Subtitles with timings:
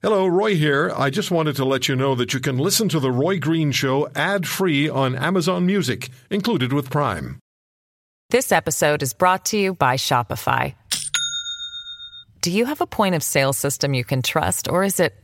[0.00, 0.92] Hello, Roy here.
[0.96, 3.72] I just wanted to let you know that you can listen to The Roy Green
[3.72, 7.40] Show ad free on Amazon Music, included with Prime.
[8.30, 10.76] This episode is brought to you by Shopify.
[12.42, 15.16] Do you have a point of sale system you can trust, or is it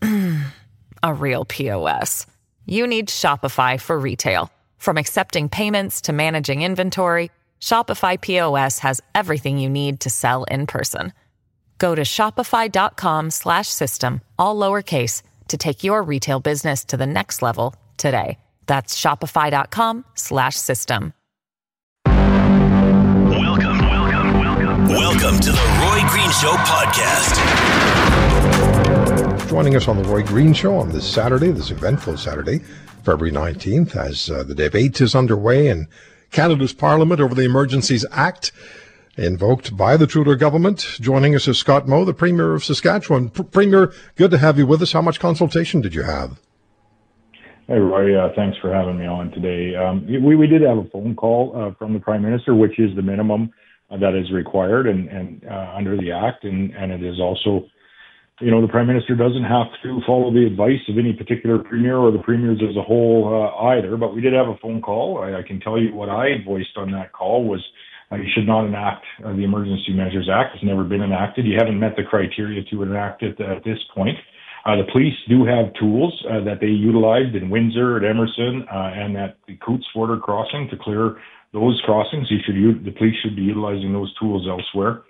[1.02, 2.24] a real POS?
[2.64, 4.52] You need Shopify for retail.
[4.78, 10.68] From accepting payments to managing inventory, Shopify POS has everything you need to sell in
[10.68, 11.12] person.
[11.82, 17.42] Go to shopify.com slash system, all lowercase, to take your retail business to the next
[17.42, 18.38] level today.
[18.66, 21.12] That's shopify.com slash system.
[22.06, 24.86] Welcome, welcome, welcome.
[24.86, 27.40] Welcome to the Roy Green Show podcast.
[29.50, 32.60] Joining us on the Roy Green Show on this Saturday, this eventful Saturday,
[33.02, 35.88] February 19th, as uh, the debate is underway in
[36.30, 38.52] Canada's Parliament over the Emergencies Act
[39.16, 40.86] invoked by the Trudeau government.
[41.00, 43.30] Joining us is Scott Moe, the Premier of Saskatchewan.
[43.30, 44.92] P- Premier, good to have you with us.
[44.92, 46.40] How much consultation did you have?
[47.68, 48.18] Hey, Roy.
[48.18, 49.76] Uh, thanks for having me on today.
[49.76, 52.94] Um, we, we did have a phone call uh, from the Prime Minister, which is
[52.96, 53.52] the minimum
[53.90, 57.66] uh, that is required and, and uh, under the Act, and, and it is also,
[58.40, 61.98] you know, the Prime Minister doesn't have to follow the advice of any particular Premier
[61.98, 63.96] or the Premiers as a whole uh, either.
[63.96, 65.22] But we did have a phone call.
[65.22, 67.62] I, I can tell you what I voiced on that call was
[68.16, 70.54] you should not enact uh, the Emergency Measures Act.
[70.54, 71.46] It's never been enacted.
[71.46, 74.16] You haven't met the criteria to enact it at this point.
[74.64, 78.90] Uh, the police do have tools uh, that they utilized in Windsor, at Emerson, uh,
[78.94, 81.16] and at the Coutts border crossing to clear
[81.52, 82.28] those crossings.
[82.30, 85.02] You should the police should be utilizing those tools elsewhere.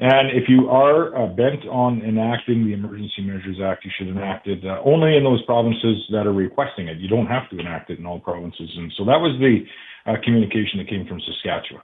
[0.00, 4.46] And if you are uh, bent on enacting the Emergency Measures Act, you should enact
[4.46, 6.96] it uh, only in those provinces that are requesting it.
[6.98, 8.70] You don't have to enact it in all provinces.
[8.76, 9.60] And so that was the
[10.10, 11.82] uh, communication that came from Saskatchewan.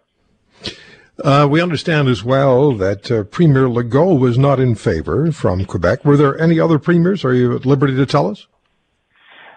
[1.25, 6.05] Uh, we understand as well that uh, Premier Legault was not in favor from Quebec.
[6.05, 7.25] Were there any other premiers?
[7.25, 8.47] Are you at liberty to tell us?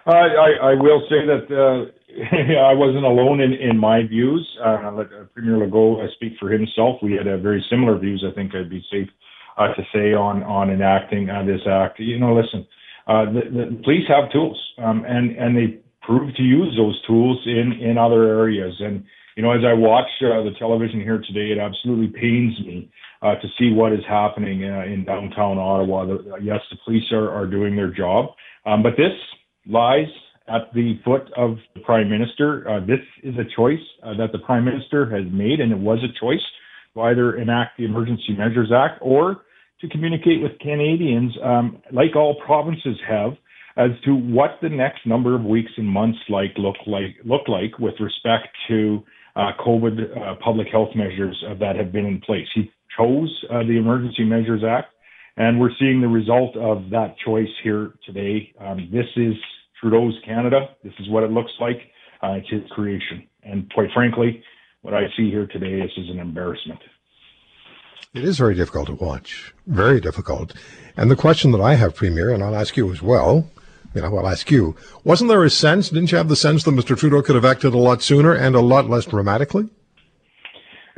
[0.06, 1.90] I, I will say that uh,
[2.70, 4.48] I wasn't alone in, in my views.
[4.64, 6.96] Uh, let uh, Premier Legault speak for himself.
[7.02, 8.24] We had very similar views.
[8.26, 9.08] I think I'd be safe
[9.58, 12.00] to say on on enacting this act.
[12.00, 12.66] You know, listen,
[13.06, 17.72] the, the police have tools, um, and and they prove to use those tools in
[17.72, 18.74] in other areas.
[18.80, 19.04] And
[19.36, 22.90] you know, as I watch uh, the television here today, it absolutely pains me
[23.22, 26.06] uh, to see what is happening uh, in downtown Ottawa.
[26.06, 28.30] The, yes, the police are, are doing their job,
[28.66, 29.12] um, but this
[29.66, 30.08] lies
[30.48, 32.68] at the foot of the Prime Minister.
[32.68, 35.98] Uh, this is a choice uh, that the Prime Minister has made, and it was
[36.02, 36.42] a choice
[36.94, 39.42] to either enact the Emergency Measures Act or
[39.80, 43.32] to communicate with Canadians, um, like all provinces have,
[43.76, 47.78] as to what the next number of weeks and months like look like look like
[47.78, 49.02] with respect to
[49.40, 52.46] uh, COVID uh, public health measures that have been in place.
[52.54, 54.92] He chose uh, the Emergency Measures Act,
[55.36, 58.52] and we're seeing the result of that choice here today.
[58.60, 59.34] Um, this is
[59.80, 60.68] Trudeau's Canada.
[60.84, 61.78] This is what it looks like.
[62.22, 63.26] Uh, it's his creation.
[63.42, 64.42] And quite frankly,
[64.82, 66.80] what I see here today this is an embarrassment.
[68.12, 69.54] It is very difficult to watch.
[69.66, 70.52] Very difficult.
[70.96, 73.48] And the question that I have, Premier, and I'll ask you as well,
[73.94, 76.72] you know, I'll ask you, wasn't there a sense, didn't you have the sense that
[76.72, 76.96] Mr.
[76.96, 79.68] Trudeau could have acted a lot sooner and a lot less dramatically?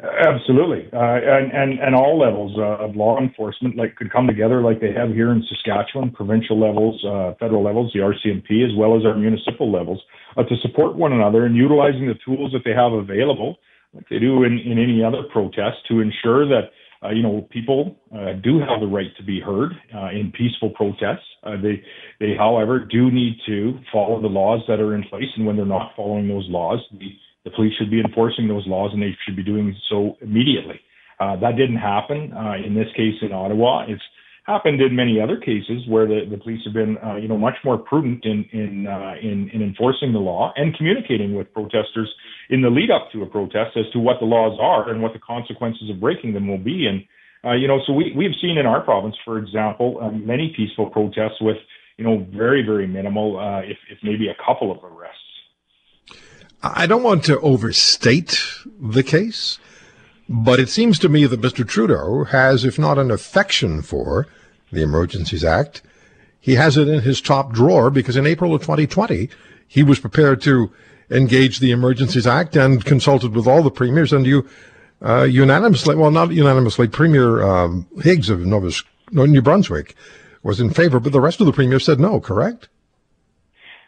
[0.02, 4.60] Absolutely, uh, and, and and all levels uh, of law enforcement like could come together
[4.60, 8.98] like they have here in Saskatchewan, provincial levels, uh, federal levels, the RCMP, as well
[8.98, 10.00] as our municipal levels,
[10.36, 13.58] uh, to support one another and utilizing the tools that they have available,
[13.94, 16.72] like they do in, in any other protest, to ensure that
[17.04, 19.72] uh, you know people uh, do have the right to be heard
[20.12, 21.26] in peaceful protests.
[21.62, 21.82] they
[22.20, 25.66] they, however, do need to follow the laws that are in place, and when they're
[25.66, 27.10] not following those laws, the
[27.44, 30.80] the police should be enforcing those laws and they should be doing so immediately.
[31.20, 33.84] Uh, that didn't happen uh, in this case in Ottawa.
[33.88, 34.02] It's
[34.44, 37.54] happened in many other cases where the, the police have been, uh, you know, much
[37.64, 42.12] more prudent in in, uh, in in enforcing the law and communicating with protesters
[42.50, 45.12] in the lead up to a protest as to what the laws are and what
[45.12, 46.86] the consequences of breaking them will be.
[46.86, 47.04] And
[47.44, 50.90] uh, you know, so we we've seen in our province, for example, um, many peaceful
[50.90, 51.58] protests with
[51.96, 55.18] you know very very minimal, uh, if if maybe a couple of arrests.
[56.64, 58.40] I don't want to overstate
[58.80, 59.58] the case,
[60.28, 61.66] but it seems to me that Mr.
[61.66, 64.28] Trudeau has, if not an affection for
[64.72, 65.82] the Emergencies Act,
[66.40, 69.28] he has it in his top drawer because in April of 2020,
[69.68, 70.72] he was prepared to
[71.10, 74.48] engage the Emergencies Act and consulted with all the premiers and you
[75.04, 78.70] uh, unanimously, well, not unanimously, Premier um, Higgs of Nova,
[79.10, 79.96] New Brunswick
[80.42, 82.68] was in favor, but the rest of the premiers said no, correct?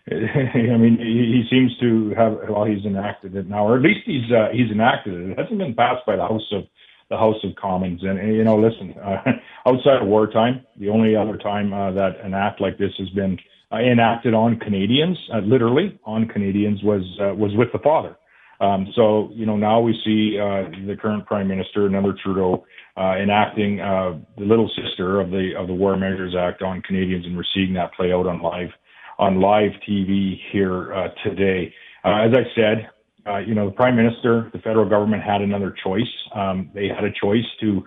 [0.10, 2.38] I mean, he, seems to have.
[2.48, 5.30] Well, he's enacted it now, or at least he's uh, he's enacted it.
[5.30, 6.64] It hasn't been passed by the House of
[7.10, 8.02] the House of Commons.
[8.02, 9.22] And, and you know, listen, uh,
[9.66, 13.38] outside of wartime, the only other time uh, that an act like this has been
[13.72, 18.16] uh, enacted on Canadians, uh, literally on Canadians, was uh, was with the father.
[18.60, 22.64] Um, so you know now we see uh, the current Prime Minister, another Trudeau,
[22.96, 27.44] enacting the little sister of the of the War Measures Act on Canadians, and we're
[27.54, 28.70] seeing that play out on live
[29.18, 31.72] on live TV here today.
[32.04, 32.90] As I said,
[33.26, 36.02] uh, you know, the prime minister, the federal government had another choice.
[36.34, 37.82] Um, they had a choice to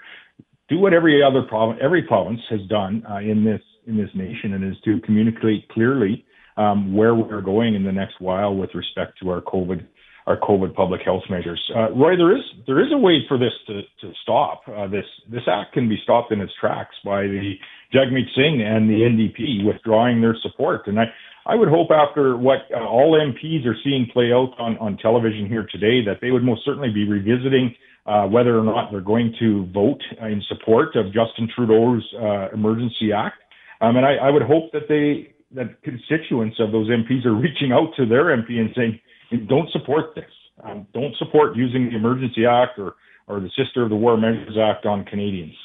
[0.69, 4.53] do what every other province, every province has done uh, in this in this nation,
[4.53, 6.25] and is to communicate clearly
[6.57, 9.85] um, where we're going in the next while with respect to our COVID
[10.27, 11.61] our COVID public health measures.
[11.73, 14.63] Uh, Roy, there is there is a way for this to to stop.
[14.67, 17.53] Uh, this this act can be stopped in its tracks by the
[17.93, 21.05] Jagmeet Singh and the NDP withdrawing their support, and I
[21.47, 25.47] I would hope after what uh, all MPs are seeing play out on, on television
[25.47, 27.73] here today that they would most certainly be revisiting
[28.05, 33.13] uh, whether or not they're going to vote in support of Justin Trudeau's uh, Emergency
[33.13, 33.37] Act.
[33.79, 37.71] Um, and I, I, would hope that they that constituents of those MPs are reaching
[37.71, 38.99] out to their MP and saying,
[39.47, 40.31] "Don't support this.
[40.63, 42.95] Um, don't support using the Emergency Act or
[43.27, 45.55] or the Sister of the War Measures Act on Canadians."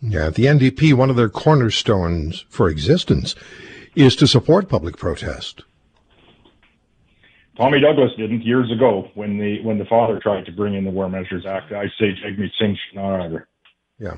[0.00, 3.34] Yeah, the NDP, one of their cornerstones for existence
[3.98, 5.62] is to support public protest.
[7.56, 10.90] Tommy Douglas didn't years ago when the when the father tried to bring in the
[10.90, 11.72] War Measures Act.
[11.72, 13.48] I say Jagmeet Singh should not either.
[13.98, 14.16] Yeah.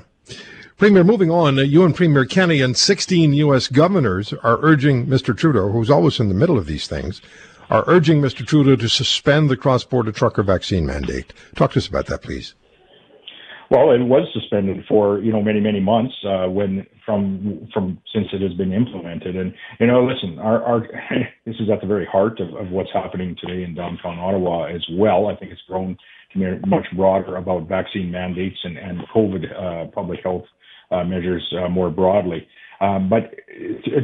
[0.77, 3.67] Premier, moving on, uh, you and Premier Kenney and 16 U.S.
[3.67, 5.35] governors are urging Mr.
[5.35, 7.21] Trudeau, who's always in the middle of these things,
[7.69, 8.45] are urging Mr.
[8.45, 11.33] Trudeau to suspend the cross-border trucker vaccine mandate.
[11.55, 12.53] Talk to us about that, please.
[13.71, 18.27] Well, it was suspended for you know many many months uh, when from from since
[18.33, 19.37] it has been implemented.
[19.37, 20.79] And you know, listen, our, our
[21.45, 24.85] this is at the very heart of, of what's happening today in downtown Ottawa as
[24.91, 25.27] well.
[25.27, 25.95] I think it's grown
[26.33, 30.43] to be much broader about vaccine mandates and and COVID uh, public health
[30.91, 32.45] uh, measures uh, more broadly.
[32.81, 33.35] Um, but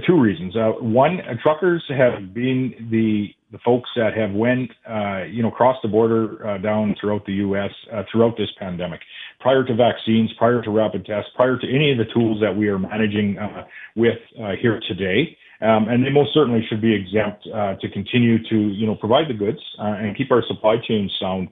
[0.05, 0.55] two reasons.
[0.55, 5.49] Uh, one, uh, truckers have been the the folks that have went, uh, you know,
[5.49, 7.71] crossed the border uh, down throughout the U.S.
[7.91, 8.99] Uh, throughout this pandemic,
[9.39, 12.67] prior to vaccines, prior to rapid tests, prior to any of the tools that we
[12.67, 13.63] are managing uh,
[13.95, 15.37] with uh, here today.
[15.59, 19.27] Um, and they most certainly should be exempt uh, to continue to, you know, provide
[19.27, 21.49] the goods and keep our supply chain sound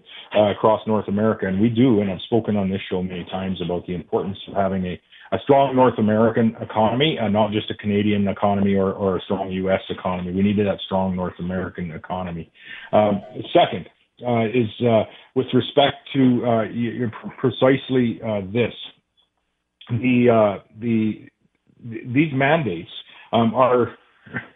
[0.51, 1.47] across North America.
[1.47, 4.53] And we do, and I've spoken on this show many times about the importance of
[4.53, 9.17] having a a strong North American economy, uh, not just a Canadian economy or, or,
[9.17, 9.81] a strong U.S.
[9.89, 10.31] economy.
[10.31, 12.51] We needed that strong North American economy.
[12.93, 13.88] Um, second
[14.25, 15.03] uh, is uh,
[15.35, 18.73] with respect to uh, precisely uh, this.
[19.89, 21.27] The uh, the
[21.83, 22.89] these mandates
[23.33, 23.95] um, are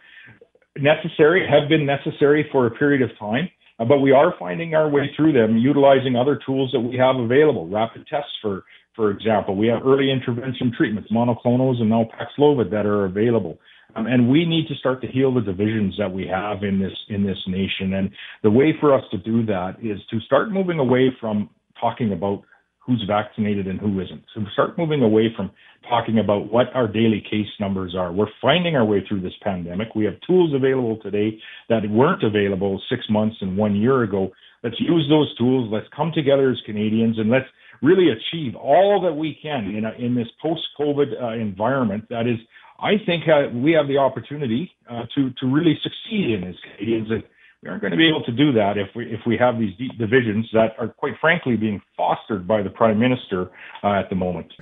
[0.78, 3.48] necessary, have been necessary for a period of time,
[3.78, 7.68] but we are finding our way through them, utilizing other tools that we have available,
[7.68, 8.64] rapid tests for
[8.96, 9.56] for example.
[9.56, 13.58] We have early intervention treatments, monoclonals and now Paxlovid that are available.
[13.96, 16.92] Um, and we need to start to heal the divisions that we have in this
[17.08, 17.94] in this nation.
[17.94, 18.10] And
[18.42, 21.50] the way for us to do that is to start moving away from
[21.80, 22.42] talking about
[22.78, 24.22] who's vaccinated and who isn't.
[24.34, 25.50] So start moving away from
[25.88, 28.10] talking about what our daily case numbers are.
[28.12, 29.94] We're finding our way through this pandemic.
[29.94, 31.38] We have tools available today
[31.68, 34.30] that weren't available six months and one year ago.
[34.64, 35.70] Let's use those tools.
[35.72, 37.46] Let's come together as Canadians and let's
[37.82, 42.38] really achieve all that we can in, a, in this post-COVID uh, environment that is,
[42.82, 47.10] I think uh, we have the opportunity uh, to, to really succeed in as Canadians.
[47.10, 47.22] And
[47.62, 49.76] we aren't going to be able to do that if we, if we have these
[49.76, 53.50] deep divisions that are quite frankly being fostered by the Prime Minister
[53.84, 54.52] uh, at the moment.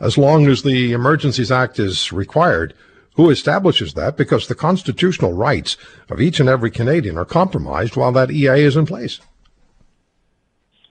[0.00, 2.74] As long as the Emergencies Act is required,
[3.14, 4.16] who establishes that?
[4.16, 5.76] Because the constitutional rights
[6.08, 9.20] of each and every Canadian are compromised while that EA is in place.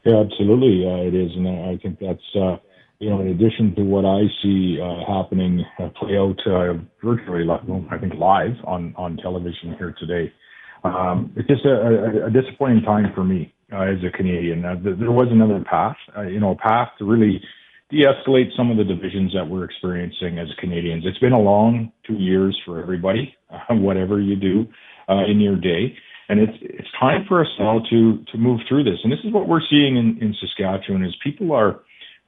[0.05, 2.57] Yeah, absolutely, uh, it is, and I think that's uh,
[2.99, 7.45] you know, in addition to what I see uh, happening uh, play out uh, virtually,
[7.49, 10.31] I think live on on television here today.
[10.83, 14.61] Um, it's just a, a, a, disappointing time for me uh, as a Canadian.
[14.61, 15.97] there was another path,
[16.29, 17.41] you know, a path to really
[17.89, 21.03] de-escalate some of the divisions that we're experiencing as Canadians.
[21.05, 23.35] It's been a long two years for everybody,
[23.69, 24.67] whatever you do
[25.09, 25.95] in your day
[26.29, 28.99] and it's it's time for us now to to move through this.
[29.03, 31.81] And this is what we're seeing in, in Saskatchewan is people are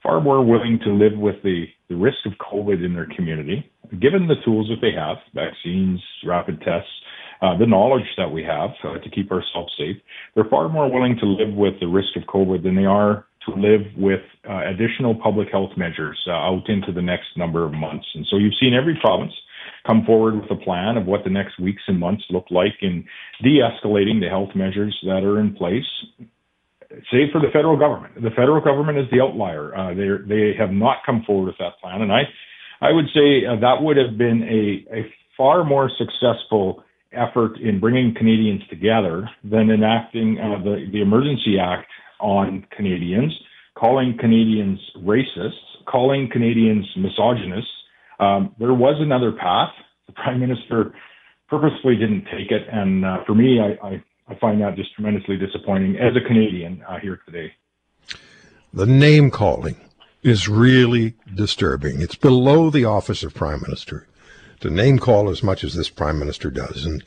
[0.03, 4.27] far more willing to live with the, the risk of COVID in their community, given
[4.27, 6.89] the tools that they have, vaccines, rapid tests,
[7.41, 9.97] uh, the knowledge that we have uh, to keep ourselves safe.
[10.35, 13.55] They're far more willing to live with the risk of COVID than they are to
[13.55, 18.05] live with uh, additional public health measures uh, out into the next number of months.
[18.13, 19.33] And so you've seen every province
[19.87, 23.03] come forward with a plan of what the next weeks and months look like in
[23.41, 25.85] de-escalating the health measures that are in place.
[27.11, 28.15] Save for the federal government.
[28.15, 29.75] The federal government is the outlier.
[29.75, 32.23] Uh, they they have not come forward with that plan, and I
[32.81, 35.05] I would say uh, that would have been a, a
[35.37, 36.83] far more successful
[37.13, 43.33] effort in bringing Canadians together than enacting uh, the the Emergency Act on Canadians,
[43.77, 47.71] calling Canadians racists, calling Canadians misogynists.
[48.19, 49.71] Um, there was another path.
[50.07, 50.93] The Prime Minister
[51.49, 55.37] purposefully didn't take it, and uh, for me, I, I I find that just tremendously
[55.37, 57.53] disappointing as a Canadian uh, here today.
[58.73, 59.75] The name calling
[60.23, 62.01] is really disturbing.
[62.01, 64.07] It's below the office of Prime Minister
[64.61, 66.85] to name call as much as this Prime Minister does.
[66.85, 67.03] And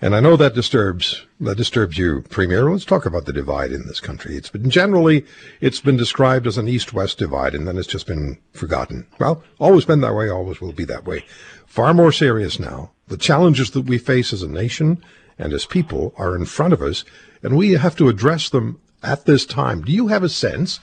[0.00, 2.70] and I know that disturbs that disturbs you, Premier.
[2.70, 4.36] Let's talk about the divide in this country.
[4.36, 5.24] It's been generally
[5.60, 9.06] it's been described as an east-west divide, and then it's just been forgotten.
[9.18, 11.24] Well, always been that way, always will be that way.
[11.66, 12.92] Far more serious now.
[13.08, 15.02] The challenges that we face as a nation
[15.38, 17.04] and as people are in front of us,
[17.42, 19.82] and we have to address them at this time.
[19.82, 20.80] Do you have a sense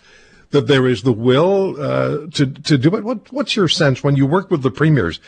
[0.51, 3.03] that there is the will uh, to to do it?
[3.03, 5.19] What what's your sense when you work with the premiers,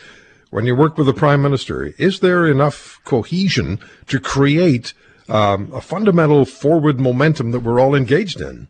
[0.50, 1.92] when you work with the prime minister?
[1.98, 4.94] Is there enough cohesion to create
[5.28, 8.68] um, a fundamental forward momentum that we're all engaged in?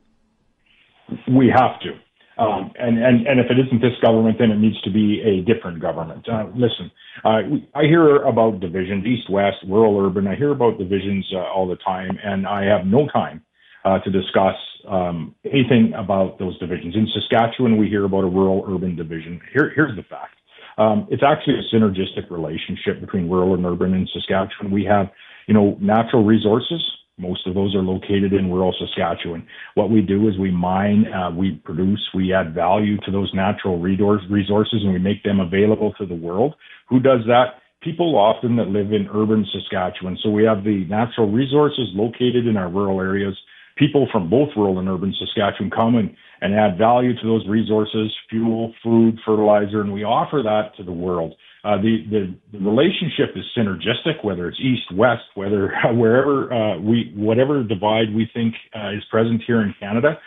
[1.28, 1.98] We have to.
[2.38, 5.42] Um, and, and, and if it isn't this government, then it needs to be a
[5.42, 6.28] different government.
[6.28, 6.90] Uh, listen,
[7.24, 7.40] uh,
[7.74, 10.28] I hear about divisions, east, west, rural, urban.
[10.28, 13.42] I hear about divisions uh, all the time, and I have no time
[13.84, 14.54] uh, to discuss
[14.88, 16.94] um, anything about those divisions.
[16.94, 19.40] In Saskatchewan, we hear about a rural urban division.
[19.52, 20.36] Here, here's the fact.
[20.78, 24.70] Um, it's actually a synergistic relationship between rural and urban in Saskatchewan.
[24.70, 25.06] We have,
[25.48, 26.80] you know, natural resources
[27.18, 29.46] most of those are located in rural Saskatchewan.
[29.74, 33.78] What we do is we mine, uh, we produce, we add value to those natural
[33.78, 36.54] resources, and we make them available to the world.
[36.88, 37.60] Who does that?
[37.82, 40.18] People often that live in urban Saskatchewan.
[40.22, 43.36] So we have the natural resources located in our rural areas.
[43.78, 48.12] People from both rural and urban Saskatchewan come and, and add value to those resources,
[48.28, 51.34] fuel, food, fertilizer, and we offer that to the world.
[51.64, 57.12] Uh, the, the, the relationship is synergistic, whether it's east, west, whether wherever uh, we,
[57.16, 60.18] whatever divide we think uh, is present here in Canada.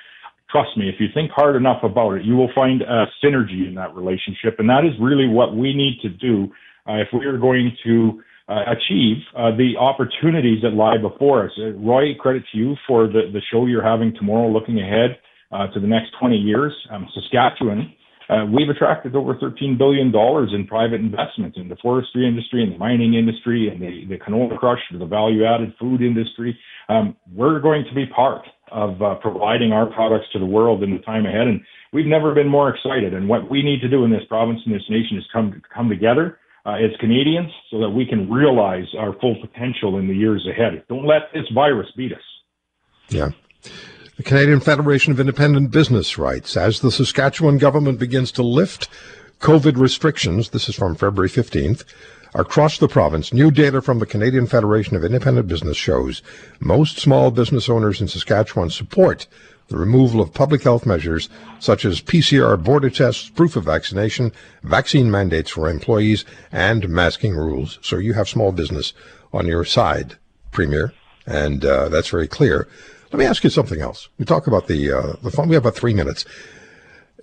[0.50, 3.76] Trust me, if you think hard enough about it, you will find a synergy in
[3.76, 6.52] that relationship, and that is really what we need to do
[6.88, 8.22] uh, if we are going to
[8.68, 11.52] achieve uh, the opportunities that lie before us.
[11.76, 15.18] Roy, credit to you for the, the show you're having tomorrow, looking ahead
[15.74, 16.74] to the next 20 years.
[16.92, 17.94] Um, Saskatchewan
[18.32, 22.78] uh, we've attracted over $13 billion in private investment in the forestry industry and the
[22.78, 26.58] mining industry and the, the canola crush, the value added food industry.
[26.88, 30.92] Um, we're going to be part of uh, providing our products to the world in
[30.92, 31.48] the time ahead.
[31.48, 31.60] And
[31.92, 33.14] we've never been more excited.
[33.14, 35.90] And what we need to do in this province and this nation is come, come
[35.90, 40.14] together uh, Uh, as Canadians so that we can realize our full potential in the
[40.14, 40.84] years ahead.
[40.90, 42.22] Don't let this virus beat us.
[43.10, 43.32] Yeah.
[44.18, 48.88] The Canadian Federation of Independent Business writes As the Saskatchewan government begins to lift
[49.40, 51.84] COVID restrictions, this is from February 15th,
[52.36, 56.22] across the province, new data from the Canadian Federation of Independent Business shows
[56.60, 59.26] most small business owners in Saskatchewan support
[59.72, 64.32] the removal of public health measures such as PCR border tests, proof of vaccination,
[64.64, 67.80] vaccine mandates for employees, and masking rules.
[67.82, 68.94] So you have small business
[69.34, 70.18] on your side,
[70.52, 70.94] Premier,
[71.26, 72.68] and uh, that's very clear.
[73.12, 74.10] Let me ask you something else.
[74.18, 75.48] We talk about the uh, the fun.
[75.48, 76.26] We have about three minutes.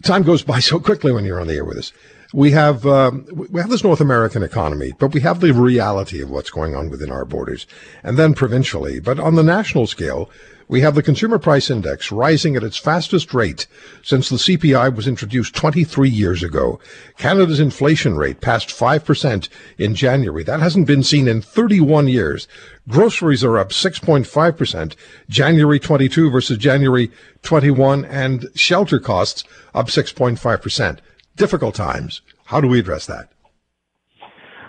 [0.03, 1.93] Time goes by so quickly when you're on the air with us.
[2.33, 6.31] We have um, we have this North American economy, but we have the reality of
[6.31, 7.67] what's going on within our borders,
[8.03, 9.01] and then provincially.
[9.01, 10.31] But on the national scale,
[10.69, 13.67] we have the Consumer Price Index rising at its fastest rate
[14.03, 16.79] since the CPI was introduced 23 years ago.
[17.17, 19.49] Canada's inflation rate passed 5%
[19.79, 20.43] in January.
[20.43, 22.47] That hasn't been seen in 31 years.
[22.87, 24.95] Groceries are up 6.5%,
[25.29, 27.11] January 22 versus January
[27.43, 29.45] 21, and shelter costs
[29.75, 30.99] up 6.5%.
[31.37, 32.21] Difficult times.
[32.47, 33.31] How do we address that?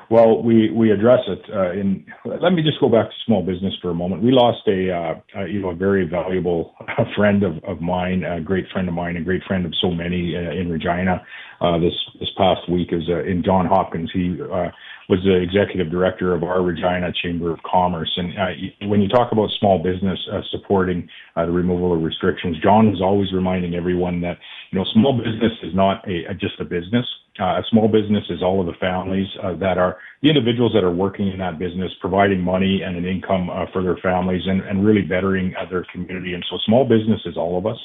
[0.10, 2.04] Well, we we address it uh, in.
[2.26, 4.24] Let me just go back to small business for a moment.
[4.24, 6.74] We lost a, uh, a you know a very valuable
[7.16, 10.36] friend of, of mine, a great friend of mine, a great friend of so many
[10.36, 11.22] uh, in Regina.
[11.62, 14.10] Uh, this this past week is uh, in John Hopkins.
[14.12, 14.70] He uh,
[15.10, 18.12] was the executive director of our Regina Chamber of Commerce.
[18.18, 22.58] And uh, when you talk about small business uh, supporting uh, the removal of restrictions,
[22.64, 24.38] John was always reminding everyone that
[24.72, 27.06] you know small business is not a, a just a business.
[27.40, 30.84] Uh, a small business is all of the families uh, that are the individuals that
[30.84, 34.62] are working in that business, providing money and an income uh, for their families and,
[34.62, 36.34] and really bettering uh, their community.
[36.34, 37.78] And so small business is all of us.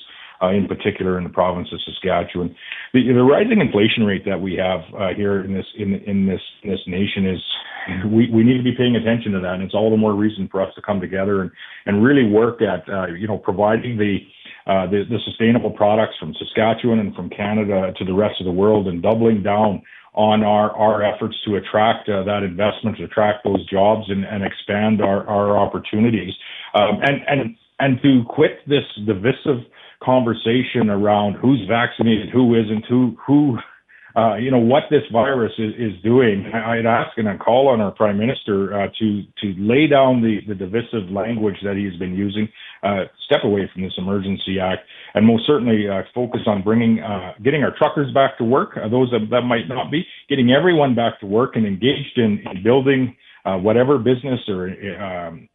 [0.43, 2.55] Uh, in particular, in the province of Saskatchewan,
[2.93, 6.41] the, the rising inflation rate that we have uh, here in this in, in this
[6.63, 7.41] in this nation is
[8.07, 9.55] we, we need to be paying attention to that.
[9.55, 11.51] And it's all the more reason for us to come together and,
[11.87, 14.19] and really work at, uh, you know, providing the,
[14.67, 18.53] uh, the, the sustainable products from Saskatchewan and from Canada to the rest of the
[18.53, 19.83] world and doubling down
[20.15, 24.45] on our, our efforts to attract uh, that investment, to attract those jobs and, and
[24.45, 26.33] expand our, our opportunities.
[26.75, 29.67] Um, and, and, and to quit this divisive
[30.05, 33.59] conversation around who's vaccinated, who isn't, who, who,
[34.17, 36.47] uh, you know, what this virus is, is doing.
[36.55, 40.39] I'd ask and I call on our prime minister uh, to to lay down the,
[40.47, 42.49] the divisive language that he's been using,
[42.85, 44.83] uh, step away from this emergency act,
[45.15, 48.77] and most certainly uh, focus on bringing, uh, getting our truckers back to work.
[48.77, 52.41] Uh, those that, that might not be getting everyone back to work and engaged in,
[52.53, 54.71] in building whatever business or
[55.03, 55.49] um,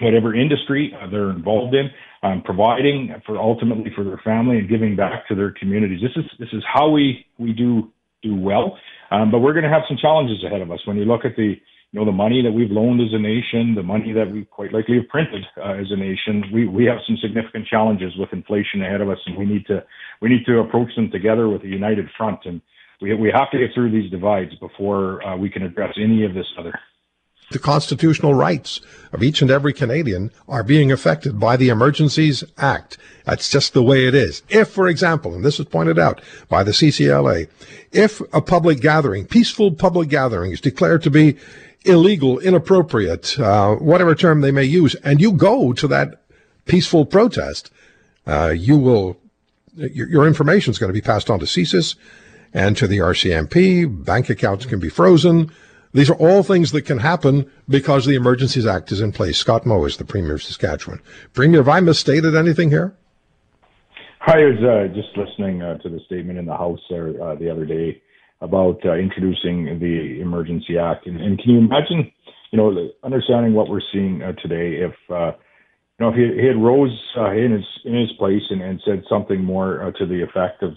[0.00, 1.90] whatever industry they're involved in
[2.24, 6.00] um, providing for ultimately for their family and giving back to their communities.
[6.00, 8.78] This is this is how we we do do well.
[9.10, 11.36] Um, but we're going to have some challenges ahead of us when you look at
[11.36, 11.54] the
[11.92, 14.72] you know the money that we've loaned as a nation, the money that we quite
[14.72, 16.44] likely have printed uh, as a nation.
[16.52, 19.84] We we have some significant challenges with inflation ahead of us, and we need to
[20.22, 22.40] we need to approach them together with a united front.
[22.46, 22.62] And
[23.02, 26.32] we we have to get through these divides before uh, we can address any of
[26.32, 26.72] this other
[27.50, 28.80] the constitutional rights
[29.12, 32.98] of each and every Canadian are being affected by the Emergencies Act.
[33.24, 34.42] That's just the way it is.
[34.48, 37.48] If, for example, and this is pointed out by the CCLA,
[37.92, 41.36] if a public gathering, peaceful public gathering is declared to be
[41.84, 46.22] illegal, inappropriate, uh, whatever term they may use, and you go to that
[46.66, 47.70] peaceful protest,
[48.26, 49.16] uh, you will,
[49.76, 51.94] your, your information is going to be passed on to CSIS
[52.52, 54.04] and to the RCMP.
[54.04, 55.50] Bank accounts can be frozen.
[55.94, 59.38] These are all things that can happen because the Emergencies Act is in place.
[59.38, 61.00] Scott Moe is the Premier of Saskatchewan.
[61.32, 62.96] Premier, have I misstated anything here?
[64.18, 67.48] Hi, I was uh, just listening uh, to the statement in the House uh, the
[67.48, 68.02] other day
[68.40, 72.10] about uh, introducing the Emergency Act, and, and, can you imagine,
[72.50, 74.94] you know, understanding what we're seeing uh, today if.
[75.08, 75.32] Uh,
[75.96, 79.04] you know, if he, he had rose in his in his place and, and said
[79.08, 80.72] something more to the effect of,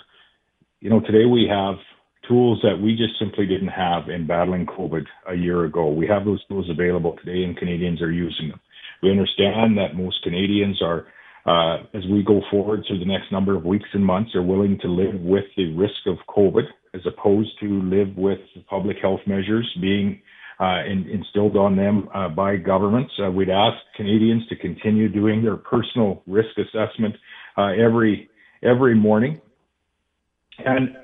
[0.80, 1.78] you know, today we have
[2.28, 5.90] tools that we just simply didn't have in battling COVID a year ago.
[5.90, 8.60] We have those tools available today, and Canadians are using them.
[9.02, 11.08] We understand that most Canadians are,
[11.46, 14.78] uh, as we go forward through the next number of weeks and months, are willing
[14.82, 16.64] to live with the risk of COVID
[16.94, 20.22] as opposed to live with public health measures being
[20.60, 23.14] uh, in, instilled on them uh, by governments.
[23.24, 27.16] Uh, we'd ask Canadians to continue doing their personal risk assessment
[27.58, 28.30] uh, every
[28.64, 29.40] every morning.
[30.66, 30.98] And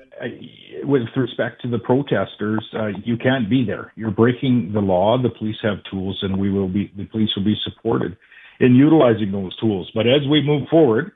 [0.84, 3.92] with respect to the protesters, uh, you can't be there.
[3.96, 5.20] You're breaking the law.
[5.20, 6.92] The police have tools, and we will be.
[6.96, 8.16] The police will be supported
[8.60, 9.90] in utilizing those tools.
[9.94, 11.12] But as we move forward,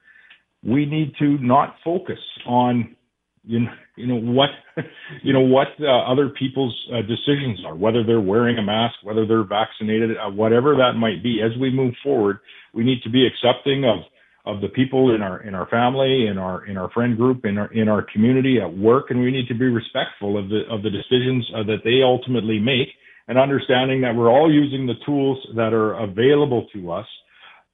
[0.62, 2.96] we need to not focus on
[3.44, 4.50] you know, you know what
[5.22, 9.26] you know what uh, other people's uh, decisions are, whether they're wearing a mask, whether
[9.26, 11.40] they're vaccinated, uh, whatever that might be.
[11.42, 12.38] As we move forward,
[12.74, 14.00] we need to be accepting of
[14.48, 17.58] of the people in our in our family, in our in our friend group, in
[17.58, 20.82] our in our community at work, and we need to be respectful of the of
[20.82, 22.88] the decisions uh, that they ultimately make,
[23.28, 27.06] and understanding that we're all using the tools that are available to us,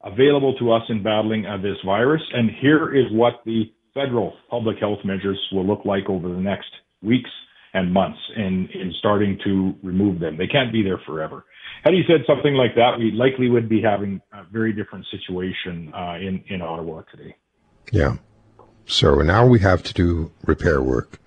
[0.03, 2.23] available to us in battling uh, this virus.
[2.33, 6.71] And here is what the federal public health measures will look like over the next
[7.03, 7.31] weeks
[7.73, 10.37] and months in, in starting to remove them.
[10.37, 11.45] They can't be there forever
[11.83, 15.93] had he said something like that, we likely would be having a very different situation
[15.95, 17.37] uh, in in Ottawa today.
[17.93, 18.17] Yeah.
[18.87, 21.19] So now we have to do repair work,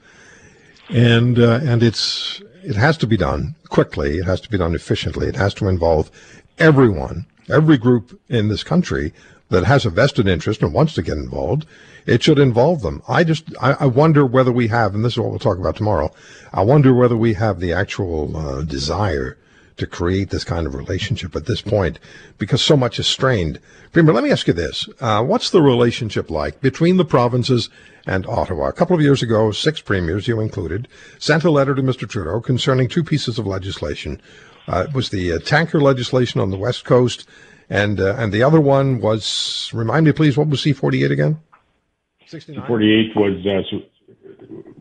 [0.89, 4.17] and uh, and it's it has to be done quickly.
[4.17, 5.27] It has to be done efficiently.
[5.27, 6.11] It has to involve
[6.59, 9.13] everyone, every group in this country
[9.49, 11.65] that has a vested interest and wants to get involved.
[12.05, 13.01] It should involve them.
[13.07, 15.75] I just I, I wonder whether we have, and this is what we'll talk about
[15.75, 16.11] tomorrow.
[16.53, 19.37] I wonder whether we have the actual uh, desire
[19.77, 21.99] to create this kind of relationship at this point
[22.37, 23.59] because so much is strained.
[23.91, 24.89] Premier, let me ask you this.
[24.99, 27.69] Uh, what's the relationship like between the provinces
[28.05, 28.67] and Ottawa?
[28.67, 30.87] A couple of years ago, six premiers, you included,
[31.19, 32.09] sent a letter to Mr.
[32.09, 34.21] Trudeau concerning two pieces of legislation.
[34.67, 37.27] Uh, it was the uh, tanker legislation on the West Coast,
[37.69, 41.39] and uh, and the other one was, remind me please, what was C-48 again?
[42.27, 42.65] 69?
[42.67, 43.77] C-48 was, uh,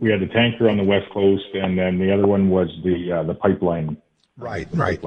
[0.00, 3.12] we had the tanker on the West Coast, and then the other one was the
[3.12, 3.96] uh, the pipeline
[4.38, 5.00] Right, right.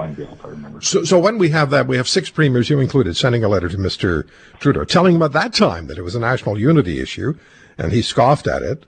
[0.80, 3.68] So, so when we have that, we have six premiers, you included, sending a letter
[3.68, 4.26] to Mr.
[4.58, 7.34] Trudeau, telling him at that time that it was a national unity issue,
[7.78, 8.86] and he scoffed at it.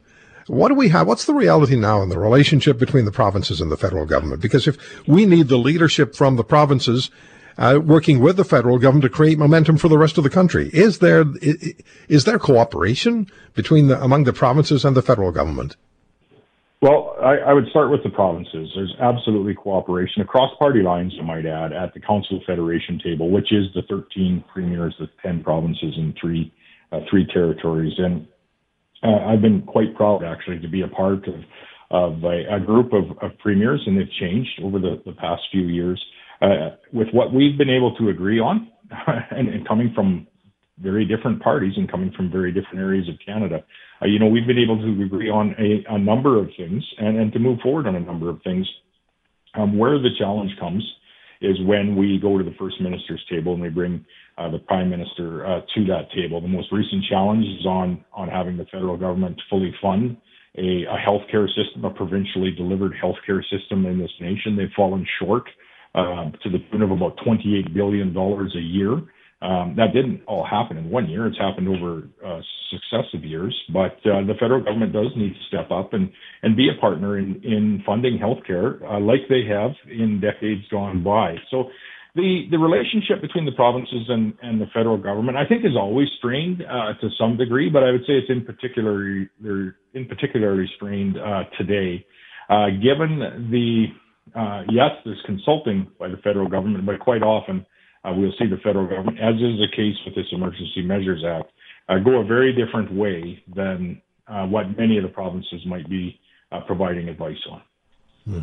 [0.49, 1.07] What do we have?
[1.07, 4.43] What's the reality now in the relationship between the provinces and the federal government?
[4.43, 7.11] Because if we need the leadership from the provinces
[7.57, 10.71] uh, working with the federal government to create momentum for the rest of the country,
[10.73, 11.25] is there
[12.09, 15.77] is there cooperation between the among the provinces and the federal government?
[16.83, 18.69] Well, I, I, would start with the provinces.
[18.75, 23.53] There's absolutely cooperation across party lines, I might add, at the Council Federation table, which
[23.53, 26.53] is the 13 premiers, the 10 provinces, and three
[26.91, 27.93] uh, three territories.
[27.99, 28.27] And
[29.05, 31.35] uh, I've been quite proud, actually, to be a part of
[31.93, 35.69] of a, a group of, of, premiers, and they've changed over the, the past few
[35.69, 36.03] years
[36.41, 38.67] uh, with what we've been able to agree on,
[39.31, 40.27] and, and coming from
[40.83, 43.65] very different parties and coming from very different areas of Canada.
[44.03, 47.19] Uh, you know, we've been able to agree on a, a number of things and,
[47.19, 48.67] and to move forward on a number of things.
[49.55, 50.83] Um, where the challenge comes
[51.43, 54.05] is when we go to the first minister's table and we bring
[54.39, 56.41] uh, the prime minister uh, to that table.
[56.41, 60.17] The most recent challenge is on on having the federal government fully fund
[60.57, 64.57] a, a healthcare system, a provincially delivered healthcare system in this nation.
[64.57, 65.45] They've fallen short
[65.95, 69.01] uh, to the tune of about 28 billion dollars a year.
[69.43, 71.27] Um, that didn't all happen in one year.
[71.27, 73.55] It's happened over uh, successive years.
[73.73, 76.13] But uh, the federal government does need to step up and,
[76.45, 81.03] and be a partner in, in funding healthcare uh, like they have in decades gone
[81.03, 81.35] by.
[81.51, 81.71] So
[82.15, 86.09] the, the relationship between the provinces and, and the federal government, I think, is always
[86.19, 90.71] strained uh, to some degree, but I would say it's in particular they're in particularly
[90.77, 92.07] strained uh, today,
[92.49, 93.87] uh, given the
[94.71, 97.67] yes, there's consulting by the federal government, but quite often
[98.05, 101.51] uh, we'll see the federal government, as is the case with this Emergency Measures Act,
[101.89, 106.19] uh, go a very different way than uh, what many of the provinces might be
[106.51, 107.63] uh, providing advice on.
[108.25, 108.41] Hmm.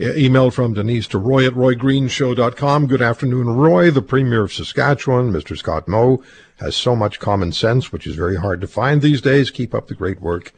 [0.00, 2.86] email from Denise to Roy at roygreenshow.com.
[2.86, 3.90] Good afternoon, Roy.
[3.90, 5.58] The Premier of Saskatchewan, Mr.
[5.58, 6.22] Scott Moe,
[6.60, 9.50] has so much common sense, which is very hard to find these days.
[9.50, 10.52] Keep up the great work,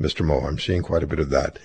[0.00, 0.24] Mr.
[0.24, 0.40] Moe.
[0.40, 1.58] I'm seeing quite a bit of that.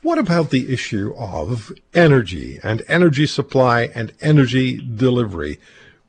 [0.00, 5.58] What about the issue of energy and energy supply and energy delivery?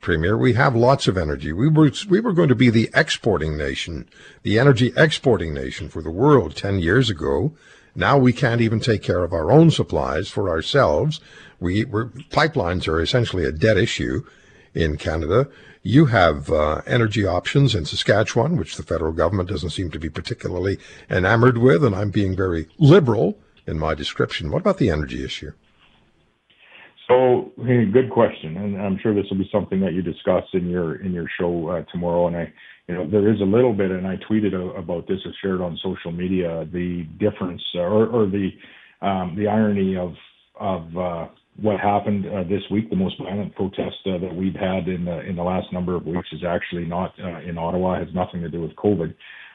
[0.00, 1.52] Premier, we have lots of energy.
[1.52, 4.08] We were, we were going to be the exporting nation,
[4.44, 7.52] the energy exporting nation for the world 10 years ago.
[7.96, 11.20] Now we can't even take care of our own supplies for ourselves.
[11.58, 14.24] We, pipelines are essentially a dead issue
[14.72, 15.48] in Canada.
[15.82, 20.08] You have uh, energy options in Saskatchewan, which the federal government doesn't seem to be
[20.08, 20.78] particularly
[21.10, 23.36] enamored with, and I'm being very liberal
[23.70, 24.50] in my description.
[24.50, 25.52] What about the energy issue?
[27.08, 30.68] So, hey, good question, and I'm sure this will be something that you discuss in
[30.68, 32.28] your in your show uh, tomorrow.
[32.28, 32.52] And I,
[32.86, 35.60] you know, there is a little bit, and I tweeted a, about this or shared
[35.60, 38.50] on social media the difference uh, or, or the
[39.02, 40.14] um, the irony of
[40.60, 41.26] of uh,
[41.60, 42.90] what happened uh, this week.
[42.90, 46.06] The most violent protest uh, that we've had in the in the last number of
[46.06, 47.94] weeks is actually not uh, in Ottawa.
[47.94, 49.12] It has nothing to do with COVID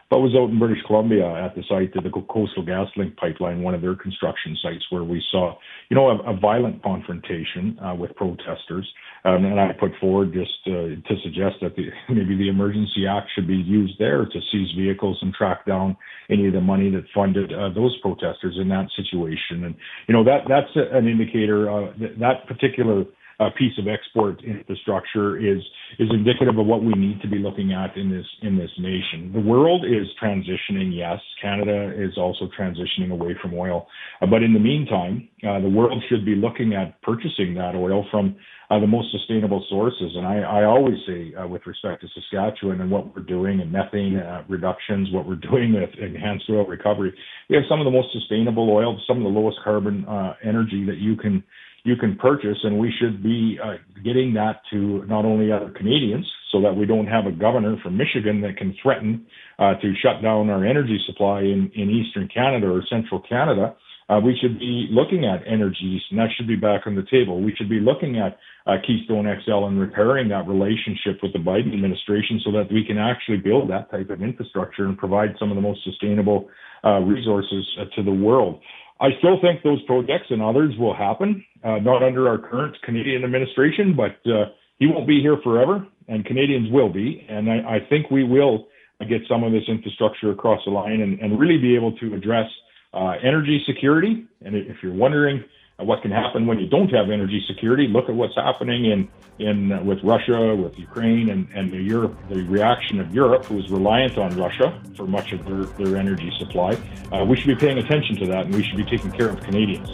[0.09, 3.73] but was out in British Columbia at the site of the Coastal GasLink pipeline, one
[3.73, 5.57] of their construction sites, where we saw,
[5.89, 8.87] you know, a, a violent confrontation uh, with protesters.
[9.23, 13.29] Um, and I put forward just uh, to suggest that the, maybe the Emergency Act
[13.33, 15.97] should be used there to seize vehicles and track down
[16.29, 19.65] any of the money that funded uh, those protesters in that situation.
[19.65, 19.75] And
[20.07, 21.69] you know that that's an indicator.
[21.69, 23.05] Uh, that, that particular
[23.39, 25.61] uh, piece of export infrastructure is
[25.99, 29.31] is indicative of what we need to be looking at in this in this nation.
[29.33, 30.95] The world is transitioning.
[30.95, 33.87] Yes, Canada is also transitioning away from oil,
[34.21, 38.05] uh, but in the meantime, uh, the world should be looking at purchasing that oil
[38.11, 38.35] from
[38.69, 40.11] uh, the most sustainable sources.
[40.15, 43.71] And I, I always say, uh, with respect to Saskatchewan and what we're doing in
[43.71, 47.13] methane uh, reductions, what we're doing with enhanced oil recovery,
[47.49, 50.85] we have some of the most sustainable oil, some of the lowest carbon uh, energy
[50.85, 51.43] that you can
[51.85, 56.25] you can purchase, and we should be uh, getting that to not only other Canadians,
[56.51, 59.25] so that we don't have a governor from Michigan that can threaten
[59.59, 63.75] uh, to shut down our energy supply in, in eastern Canada or central Canada.
[64.09, 67.05] Uh, we should be looking at Energy East, and that should be back on the
[67.09, 67.41] table.
[67.41, 71.73] We should be looking at uh, Keystone XL and repairing that relationship with the Biden
[71.73, 75.55] administration so that we can actually build that type of infrastructure and provide some of
[75.55, 76.49] the most sustainable
[76.83, 78.61] uh, resources uh, to the world.
[78.99, 83.23] I still think those projects and others will happen, uh, not under our current Canadian
[83.23, 84.45] administration, but uh,
[84.79, 87.25] he won't be here forever, and Canadians will be.
[87.27, 88.67] And I, I think we will
[89.09, 92.49] get some of this infrastructure across the line and, and really be able to address
[92.93, 94.25] uh, energy security.
[94.45, 95.43] And if you're wondering,
[95.77, 97.87] what can happen when you don't have energy security.
[97.87, 99.09] Look at what's happening in
[99.39, 103.59] in uh, with Russia, with Ukraine, and and the Europe, the reaction of Europe, who
[103.59, 106.77] is reliant on Russia for much of their their energy supply.
[107.11, 109.39] Uh, we should be paying attention to that, and we should be taking care of
[109.41, 109.89] Canadians.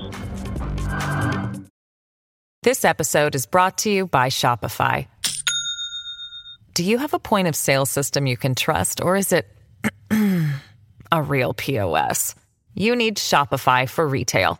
[2.63, 5.07] This episode is brought to you by Shopify.
[6.75, 9.47] Do you have a point of sale system you can trust, or is it
[11.11, 12.35] a real POS?
[12.75, 14.59] You need Shopify for retail.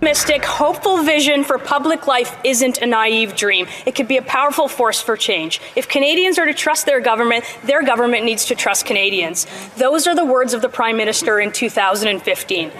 [0.00, 3.66] Optimistic, hopeful vision for public life isn't a naive dream.
[3.84, 5.60] It could be a powerful force for change.
[5.76, 9.46] If Canadians are to trust their government, their government needs to trust Canadians.
[9.76, 12.72] Those are the words of the Prime Minister in 2015.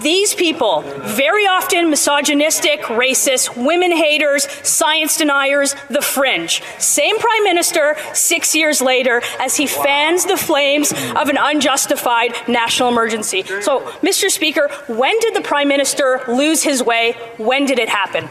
[0.00, 6.62] These people, very often misogynistic, racist, women haters, science deniers, the fringe.
[6.78, 12.88] Same Prime Minister six years later as he fans the flames of an unjustified national
[12.88, 13.42] emergency.
[13.60, 14.30] So, Mr.
[14.30, 17.16] Speaker, when did the Prime Minister lose his way?
[17.38, 18.24] When did it happen?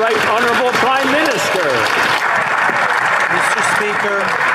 [0.00, 1.66] Right, Honourable Prime Minister.
[3.28, 3.60] Mr.
[3.76, 4.48] Speaker,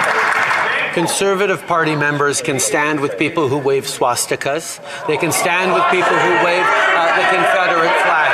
[0.94, 4.78] Conservative Party members can stand with people who wave swastikas.
[5.08, 8.30] They can stand with people who wave uh, the Confederate flag.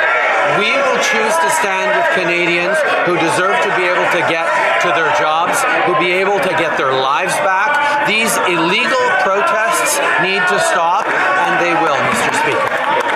[0.60, 2.76] We will choose to stand with Canadians
[3.08, 4.44] who deserve to be able to get
[4.82, 5.56] to their jobs,
[5.88, 8.06] who be able to get their lives back.
[8.06, 12.32] These illegal protests need to stop, and they will, Mr.
[12.44, 13.09] Speaker.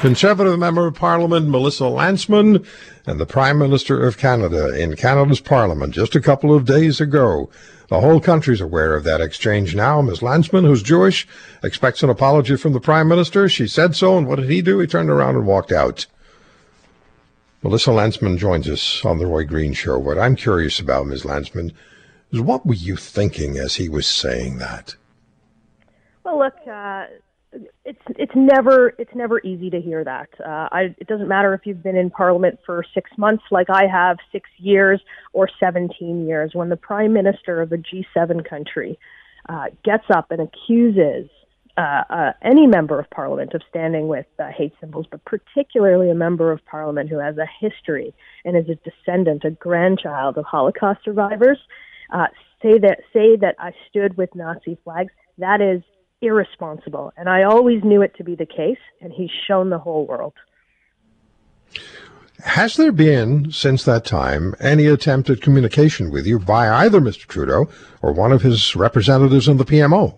[0.00, 2.66] Conservative Member of Parliament Melissa Lantsman
[3.04, 7.50] and the Prime Minister of Canada in Canada's Parliament just a couple of days ago.
[7.88, 10.00] The whole country's aware of that exchange now.
[10.00, 10.20] Ms.
[10.20, 11.28] Lantsman, who's Jewish,
[11.62, 13.46] expects an apology from the Prime Minister.
[13.50, 14.78] She said so, and what did he do?
[14.78, 16.06] He turned around and walked out.
[17.62, 19.98] Melissa Lantsman joins us on the Roy Green Show.
[19.98, 21.24] What I'm curious about, Ms.
[21.24, 21.74] Lantsman,
[22.32, 24.96] is what were you thinking as he was saying that?
[26.24, 27.04] Well, look, uh,
[27.84, 30.28] it's it's never it's never easy to hear that.
[30.38, 33.86] Uh, I, it doesn't matter if you've been in Parliament for six months, like I
[33.86, 35.00] have, six years
[35.32, 36.52] or seventeen years.
[36.54, 38.98] When the Prime Minister of a G7 country
[39.48, 41.28] uh, gets up and accuses
[41.76, 46.14] uh, uh, any member of Parliament of standing with uh, hate symbols, but particularly a
[46.14, 51.00] member of Parliament who has a history and is a descendant, a grandchild of Holocaust
[51.04, 51.58] survivors,
[52.12, 52.26] uh,
[52.62, 55.12] say that say that I stood with Nazi flags.
[55.38, 55.82] That is
[56.22, 57.12] irresponsible.
[57.16, 60.34] And I always knew it to be the case, and he's shown the whole world.
[62.44, 67.26] Has there been, since that time, any attempt at communication with you by either Mr.
[67.26, 67.68] Trudeau
[68.00, 70.16] or one of his representatives in the PMO?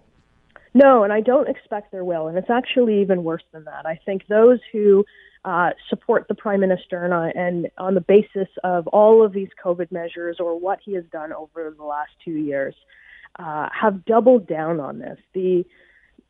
[0.74, 2.28] No, and I don't expect there will.
[2.28, 3.86] And it's actually even worse than that.
[3.86, 5.04] I think those who
[5.44, 9.48] uh, support the Prime Minister and, uh, and on the basis of all of these
[9.62, 12.74] COVID measures or what he has done over the last two years
[13.38, 15.18] uh, have doubled down on this.
[15.34, 15.64] The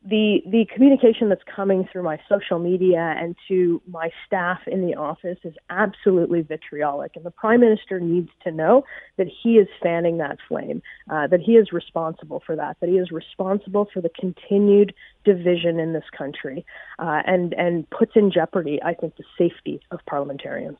[0.05, 4.95] the the communication that's coming through my social media and to my staff in the
[4.95, 8.85] office is absolutely vitriolic, and the prime minister needs to know
[9.17, 12.97] that he is fanning that flame, uh, that he is responsible for that, that he
[12.97, 14.93] is responsible for the continued
[15.25, 16.67] division in this country,
[16.99, 20.79] uh, and and puts in jeopardy, I think, the safety of parliamentarians.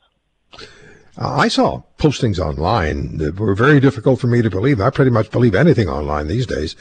[1.17, 4.81] Uh, I saw postings online that were very difficult for me to believe.
[4.81, 6.75] I pretty much believe anything online these days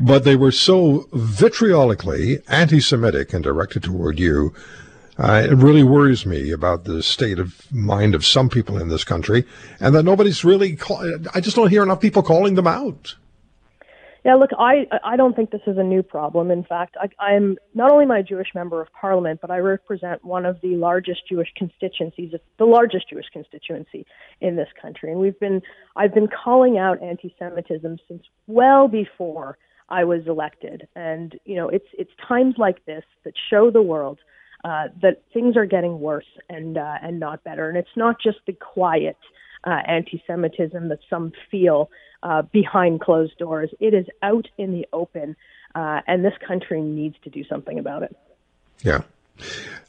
[0.00, 4.54] but they were so vitriolically anti-Semitic and directed toward you.
[5.16, 9.04] Uh, it really worries me about the state of mind of some people in this
[9.04, 9.44] country,
[9.78, 10.74] and that nobody's really.
[10.74, 13.14] Call- I just don't hear enough people calling them out.
[14.24, 16.50] Yeah, look, I I don't think this is a new problem.
[16.50, 20.46] In fact, I, I'm not only my Jewish member of parliament, but I represent one
[20.46, 24.06] of the largest Jewish constituencies, the largest Jewish constituency
[24.40, 25.60] in this country, and we've been
[25.94, 29.58] I've been calling out anti-Semitism since well before
[29.94, 30.88] I was elected.
[30.96, 34.18] And you know, it's it's times like this that show the world
[34.64, 37.68] uh, that things are getting worse and uh, and not better.
[37.68, 39.16] And it's not just the quiet
[39.62, 41.90] uh, anti-Semitism that some feel
[42.24, 43.70] uh, behind closed doors.
[43.78, 45.36] It is out in the open,
[45.76, 48.16] uh, and this country needs to do something about it.
[48.82, 49.02] Yeah.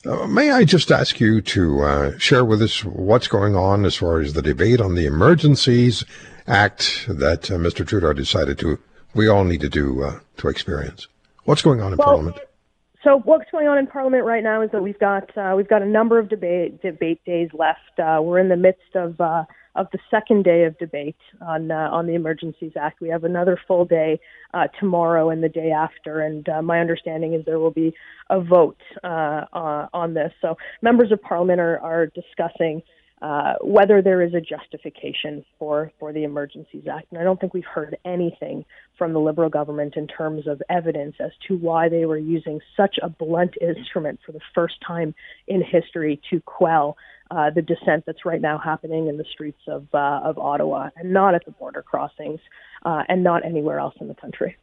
[0.05, 3.95] Uh, may I just ask you to uh, share with us what's going on as
[3.95, 6.03] far as the debate on the Emergencies
[6.47, 7.85] Act that uh, Mr.
[7.87, 8.79] Trudeau decided to
[9.15, 11.07] we all need to do uh, to experience.
[11.45, 12.37] What's going on in well, Parliament?
[13.03, 15.81] So what's going on in Parliament right now is that we've got uh, we've got
[15.81, 17.99] a number of debate debate days left.
[17.99, 21.89] Uh, we're in the midst of uh, of the second day of debate on uh,
[21.91, 23.01] on the Emergencies Act.
[23.01, 24.19] We have another full day
[24.53, 27.93] uh, tomorrow and the day after, and uh, my understanding is there will be
[28.29, 30.33] a vote uh, uh, on this.
[30.41, 32.81] So members of Parliament are, are discussing
[33.21, 37.07] uh, whether there is a justification for, for the Emergencies Act.
[37.11, 38.65] And I don't think we've heard anything
[38.97, 42.97] from the Liberal government in terms of evidence as to why they were using such
[43.01, 45.15] a blunt instrument for the first time
[45.47, 46.97] in history to quell
[47.31, 51.11] uh, the dissent that's right now happening in the streets of, uh, of Ottawa and
[51.11, 52.39] not at the border crossings
[52.85, 54.57] uh, and not anywhere else in the country.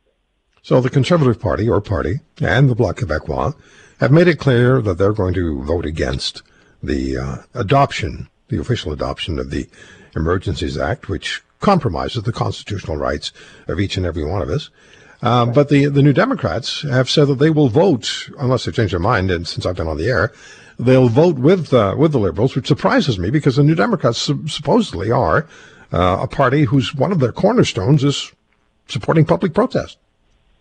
[0.62, 3.56] So the Conservative Party or party and the Bloc Québécois
[3.98, 6.42] have made it clear that they're going to vote against
[6.82, 9.66] the uh, adoption the official adoption of the
[10.14, 13.32] Emergencies Act, which compromises the constitutional rights
[13.66, 14.68] of each and every one of us.
[15.22, 18.90] Um, but the the New Democrats have said that they will vote unless they change
[18.90, 19.30] their mind.
[19.30, 20.32] And since I've been on the air,
[20.78, 24.46] they'll vote with uh, with the Liberals, which surprises me because the New Democrats su-
[24.48, 25.46] supposedly are
[25.92, 28.32] uh, a party whose one of their cornerstones is
[28.88, 29.96] supporting public protest.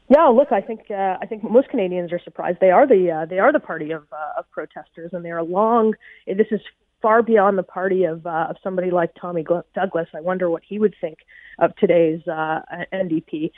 [0.10, 2.60] Yeah, look, I think uh, I think most Canadians are surprised.
[2.62, 5.43] They are the uh, they are the party of uh, of protesters, and they are
[5.43, 5.95] long.
[6.27, 6.62] This is
[7.02, 10.08] far beyond the party of uh, of somebody like Tommy Douglas.
[10.14, 11.20] I wonder what he would think
[11.60, 12.62] of today's uh,
[12.94, 13.52] NDP.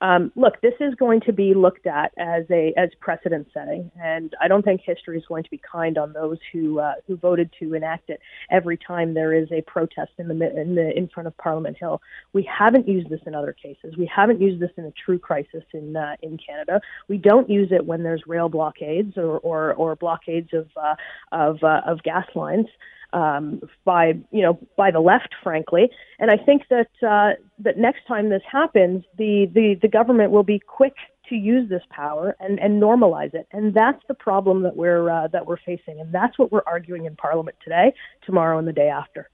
[0.00, 4.34] Um, look, this is going to be looked at as a as precedent setting, and
[4.40, 7.50] I don't think history is going to be kind on those who uh, who voted
[7.60, 11.26] to enact it every time there is a protest in the in the in front
[11.26, 12.00] of Parliament Hill.
[12.32, 13.96] We haven't used this in other cases.
[13.98, 16.80] We haven't used this in a true crisis in uh, in Canada.
[17.08, 20.94] We don't use it when there's rail blockades or or, or blockades of uh,
[21.32, 22.66] of uh, of gas lines
[23.12, 25.90] um, by you know by the left, frankly.
[26.18, 30.42] And I think that uh, that next time this happens, the, the the government will
[30.42, 30.94] be quick
[31.28, 33.46] to use this power and, and normalize it.
[33.52, 37.06] And that's the problem that we're uh, that we're facing, and that's what we're arguing
[37.06, 37.94] in Parliament today,
[38.26, 39.30] tomorrow, and the day after.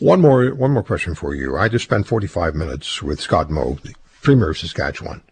[0.00, 1.56] One more one more question for you.
[1.56, 5.22] I just spent 45 minutes with Scott Moe, the Premier of Saskatchewan.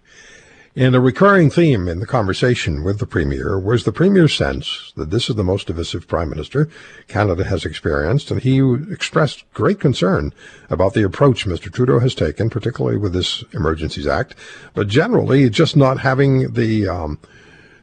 [0.78, 5.10] And a recurring theme in the conversation with the Premier was the Premier's sense that
[5.10, 6.68] this is the most divisive Prime Minister
[7.08, 8.60] Canada has experienced, and he
[8.92, 10.34] expressed great concern
[10.68, 11.72] about the approach Mr.
[11.72, 14.34] Trudeau has taken, particularly with this Emergencies Act,
[14.74, 17.18] but generally just not having the, um,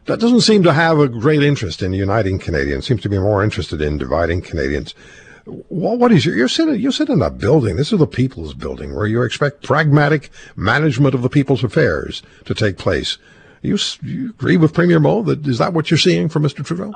[0.05, 3.43] that doesn't seem to have a great interest in uniting Canadians, seems to be more
[3.43, 4.93] interested in dividing Canadians.
[5.45, 7.75] What is your, you're sitting, you sit in a building.
[7.75, 12.53] This is the people's building where you expect pragmatic management of the people's affairs to
[12.53, 13.17] take place.
[13.61, 16.65] You, you agree with Premier Moe that is that what you're seeing from Mr.
[16.65, 16.93] Trudeau?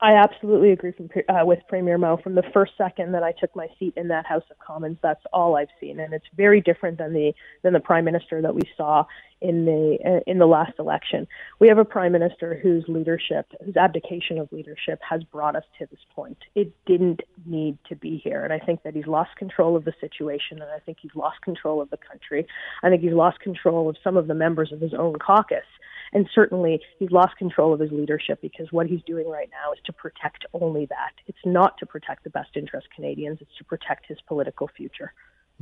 [0.00, 2.18] I absolutely agree from, uh, with Premier Moe.
[2.18, 5.24] From the first second that I took my seat in that House of Commons, that's
[5.32, 7.32] all I've seen, and it's very different than the
[7.62, 9.04] than the Prime Minister that we saw
[9.40, 11.26] in the uh, in the last election.
[11.58, 15.86] We have a Prime Minister whose leadership, whose abdication of leadership, has brought us to
[15.86, 16.38] this point.
[16.54, 19.94] It didn't need to be here, and I think that he's lost control of the
[20.00, 22.46] situation, and I think he's lost control of the country.
[22.84, 25.66] I think he's lost control of some of the members of his own caucus.
[26.12, 29.78] And certainly he's lost control of his leadership because what he's doing right now is
[29.84, 31.12] to protect only that.
[31.26, 35.12] It's not to protect the best interest Canadians, it's to protect his political future.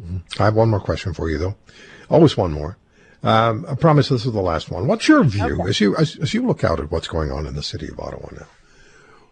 [0.01, 0.41] Mm-hmm.
[0.41, 1.57] I have one more question for you, though.
[2.11, 2.77] Always one more.
[3.23, 4.87] Um, I promise this is the last one.
[4.87, 5.69] What's your view okay.
[5.69, 7.99] as you as, as, you look out at what's going on in the city of
[7.99, 8.47] Ottawa now?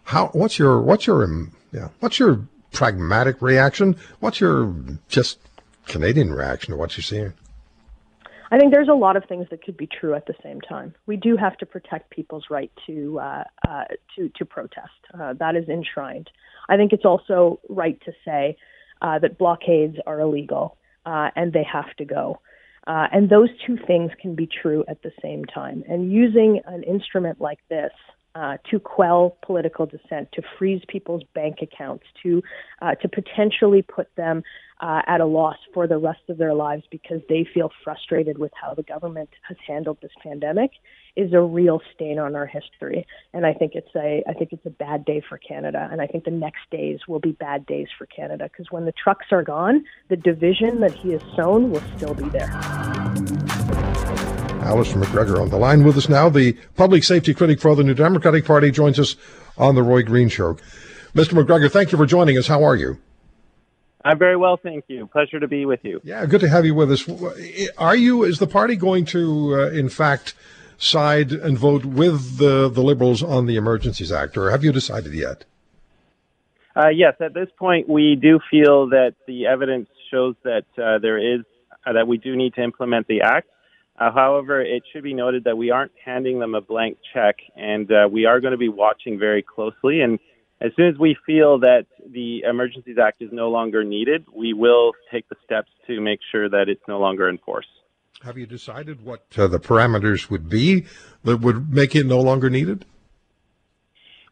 [0.03, 3.95] How what's your what's your um, yeah what's your pragmatic reaction?
[4.19, 4.73] What's your
[5.07, 5.39] just
[5.85, 7.33] Canadian reaction to what you're seeing?
[8.51, 10.93] I think there's a lot of things that could be true at the same time.
[11.05, 13.83] We do have to protect people's right to uh, uh,
[14.15, 14.91] to to protest.
[15.13, 16.29] Uh, that is enshrined.
[16.69, 18.57] I think it's also right to say
[19.01, 22.39] uh, that blockades are illegal uh, and they have to go.
[22.87, 25.83] Uh, and those two things can be true at the same time.
[25.89, 27.91] And using an instrument like this
[28.35, 32.43] uh, to quell political dissent, to freeze people's bank accounts, to
[32.81, 34.43] uh, to potentially put them
[34.81, 38.51] uh, at a loss for the rest of their lives because they feel frustrated with
[38.61, 40.71] how the government has handled this pandemic
[41.15, 43.05] is a real stain on our history.
[43.33, 45.87] And I think it's a I think it's a bad day for Canada.
[45.89, 48.93] And I think the next days will be bad days for Canada because when the
[49.01, 53.84] trucks are gone, the division that he has sown will still be there.
[54.65, 56.27] Alistair MacGregor on the line with us now.
[56.27, 59.15] The public safety critic for the New Democratic Party joins us
[59.57, 60.57] on the Roy Green Show.
[61.13, 61.33] Mr.
[61.33, 62.47] MacGregor, thank you for joining us.
[62.47, 62.99] How are you?
[64.03, 65.07] I'm very well, thank you.
[65.07, 66.01] Pleasure to be with you.
[66.03, 67.07] Yeah, good to have you with us.
[67.77, 70.33] Are you, is the party going to, uh, in fact,
[70.77, 75.13] side and vote with the, the Liberals on the Emergencies Act, or have you decided
[75.13, 75.45] yet?
[76.75, 81.17] Uh, yes, at this point, we do feel that the evidence shows that uh, there
[81.17, 81.41] is
[81.85, 83.47] uh, that we do need to implement the act.
[83.97, 87.89] Uh, however, it should be noted that we aren't handing them a blank check, and
[87.91, 90.01] uh, we are going to be watching very closely.
[90.01, 90.19] And
[90.59, 94.91] as soon as we feel that the Emergencies Act is no longer needed, we will
[95.11, 97.67] take the steps to make sure that it's no longer in force.
[98.23, 100.85] Have you decided what uh, the parameters would be
[101.23, 102.85] that would make it no longer needed?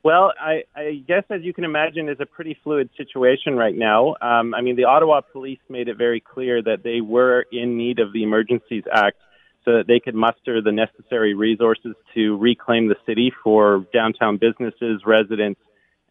[0.01, 4.15] Well, I, I guess as you can imagine, it's a pretty fluid situation right now.
[4.21, 7.99] Um, I mean, the Ottawa police made it very clear that they were in need
[7.99, 9.17] of the Emergencies Act
[9.65, 15.01] so that they could muster the necessary resources to reclaim the city for downtown businesses,
[15.05, 15.59] residents,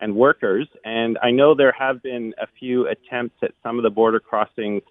[0.00, 0.68] and workers.
[0.84, 4.82] And I know there have been a few attempts at some of the border crossings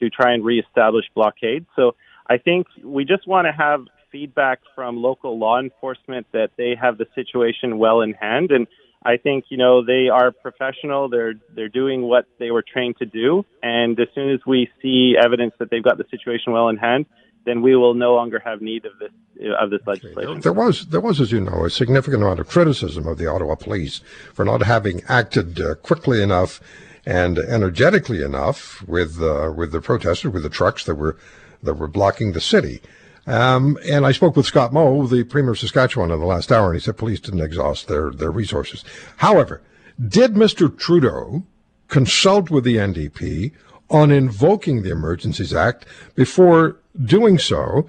[0.00, 1.66] to try and reestablish blockades.
[1.76, 1.94] So
[2.28, 6.98] I think we just want to have feedback from local law enforcement that they have
[6.98, 8.50] the situation well in hand.
[8.50, 8.66] And
[9.04, 11.08] I think you know they are professional.
[11.08, 15.14] They're they're doing what they were trained to do, and as soon as we see
[15.18, 17.06] evidence that they've got the situation well in hand,
[17.44, 19.10] then we will no longer have need of this
[19.58, 20.40] of this legislation.
[20.40, 23.54] There was there was, as you know, a significant amount of criticism of the Ottawa
[23.54, 24.00] Police
[24.34, 26.60] for not having acted uh, quickly enough
[27.06, 31.16] and energetically enough with uh, with the protesters, with the trucks that were
[31.62, 32.80] that were blocking the city.
[33.26, 36.70] Um, and I spoke with Scott Moe, the Premier of Saskatchewan, in the last hour,
[36.70, 38.82] and he said police didn't exhaust their, their resources.
[39.18, 39.62] However,
[40.08, 40.74] did Mr.
[40.76, 41.44] Trudeau
[41.88, 43.52] consult with the NDP
[43.90, 45.84] on invoking the Emergencies Act
[46.14, 47.88] before doing so?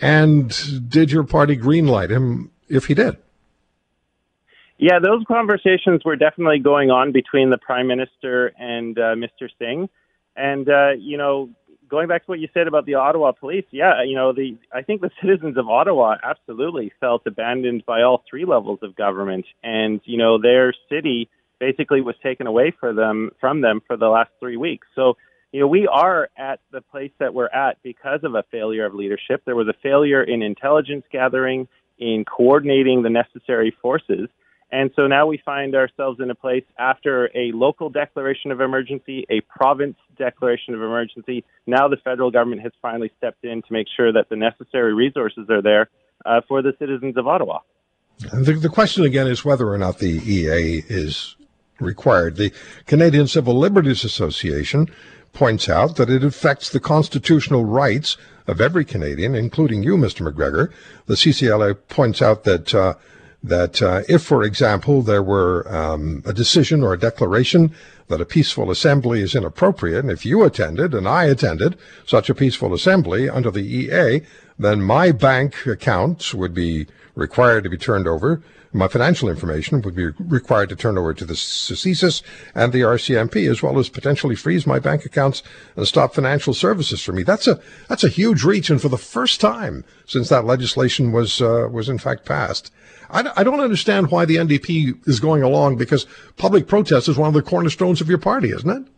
[0.00, 3.16] And did your party greenlight him if he did?
[4.78, 9.48] Yeah, those conversations were definitely going on between the Prime Minister and uh, Mr.
[9.58, 9.88] Singh.
[10.34, 11.50] And, uh, you know,
[11.92, 14.82] going back to what you said about the Ottawa police, yeah, you know, the I
[14.82, 20.00] think the citizens of Ottawa absolutely felt abandoned by all three levels of government, and
[20.04, 21.28] you know, their city
[21.60, 24.88] basically was taken away for them from them for the last three weeks.
[24.96, 25.16] So,
[25.52, 28.94] you know, we are at the place that we're at because of a failure of
[28.94, 29.42] leadership.
[29.44, 34.28] There was a failure in intelligence gathering, in coordinating the necessary forces.
[34.72, 39.26] And so now we find ourselves in a place after a local declaration of emergency,
[39.28, 41.44] a province declaration of emergency.
[41.66, 45.50] Now the federal government has finally stepped in to make sure that the necessary resources
[45.50, 45.90] are there
[46.24, 47.58] uh, for the citizens of Ottawa.
[48.20, 51.36] The, the question again is whether or not the EA is
[51.78, 52.36] required.
[52.36, 52.52] The
[52.86, 54.88] Canadian Civil Liberties Association
[55.32, 58.16] points out that it affects the constitutional rights
[58.46, 60.22] of every Canadian, including you, Mr.
[60.22, 60.72] MacGregor.
[61.06, 62.94] The CCLA points out that uh,
[63.42, 67.74] that uh, if, for example, there were um, a decision or a declaration
[68.06, 71.76] that a peaceful assembly is inappropriate, and if you attended and I attended
[72.06, 74.20] such a peaceful assembly under the EA,
[74.58, 78.42] then my bank accounts would be required to be turned over.
[78.74, 82.22] My financial information would be required to turn over to the CSIS
[82.54, 85.42] and the RCMP, as well as potentially freeze my bank accounts
[85.76, 87.22] and stop financial services for me.
[87.22, 91.42] That's a that's a huge reach, and for the first time since that legislation was
[91.42, 92.72] uh, was in fact passed,
[93.10, 96.06] I, I don't understand why the NDP is going along because
[96.36, 98.88] public protest is one of the cornerstones of your party, isn't it?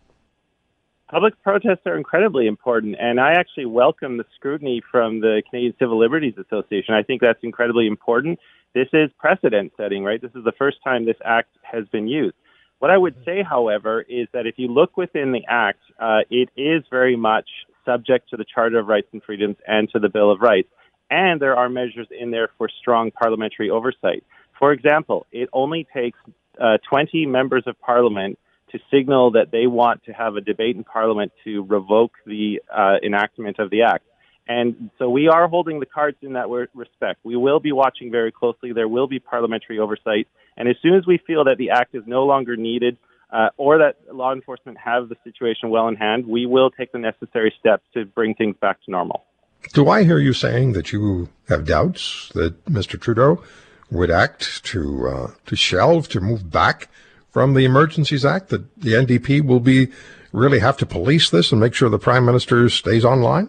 [1.10, 5.98] Public protests are incredibly important, and I actually welcome the scrutiny from the Canadian Civil
[5.98, 6.94] Liberties Association.
[6.94, 8.38] I think that's incredibly important.
[8.74, 10.20] This is precedent setting, right?
[10.20, 12.34] This is the first time this act has been used.
[12.80, 16.50] What I would say, however, is that if you look within the act, uh, it
[16.56, 17.48] is very much
[17.84, 20.68] subject to the Charter of Rights and Freedoms and to the Bill of Rights
[21.10, 24.24] and there are measures in there for strong parliamentary oversight.
[24.58, 26.18] For example, it only takes
[26.60, 28.38] uh, 20 members of parliament
[28.72, 32.96] to signal that they want to have a debate in parliament to revoke the uh,
[33.04, 34.04] enactment of the act.
[34.46, 37.20] And so we are holding the cards in that respect.
[37.24, 38.72] We will be watching very closely.
[38.72, 40.28] There will be parliamentary oversight.
[40.56, 42.98] And as soon as we feel that the act is no longer needed
[43.32, 46.98] uh, or that law enforcement have the situation well in hand, we will take the
[46.98, 49.24] necessary steps to bring things back to normal.
[49.72, 53.00] Do I hear you saying that you have doubts that Mr.
[53.00, 53.42] Trudeau
[53.90, 56.88] would act to uh, to shelve to move back
[57.30, 58.50] from the Emergencies Act?
[58.50, 59.88] That the NDP will be
[60.32, 63.48] really have to police this and make sure the Prime Minister stays online?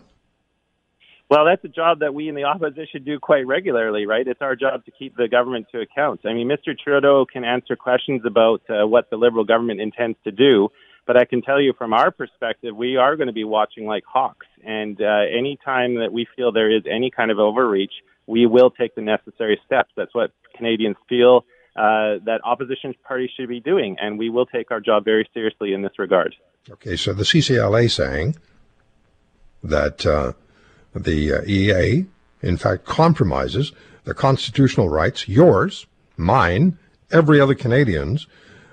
[1.36, 4.26] Well, that's a job that we in the opposition do quite regularly, right?
[4.26, 6.22] It's our job to keep the government to account.
[6.24, 6.74] I mean, Mr.
[6.82, 10.70] Trudeau can answer questions about uh, what the Liberal government intends to do,
[11.06, 14.06] but I can tell you from our perspective, we are going to be watching like
[14.06, 14.48] hawks.
[14.64, 17.92] And uh, anytime that we feel there is any kind of overreach,
[18.28, 19.92] we will take the necessary steps.
[19.98, 21.44] That's what Canadians feel
[21.76, 25.74] uh, that opposition parties should be doing, and we will take our job very seriously
[25.74, 26.34] in this regard.
[26.72, 28.38] Okay, so the CCLA saying
[29.62, 30.32] that uh,
[30.96, 32.06] the uh, EA,
[32.42, 33.72] in fact, compromises
[34.06, 35.86] the constitutional rights, yours,
[36.18, 36.78] mine,
[37.12, 38.28] every other Canadian's,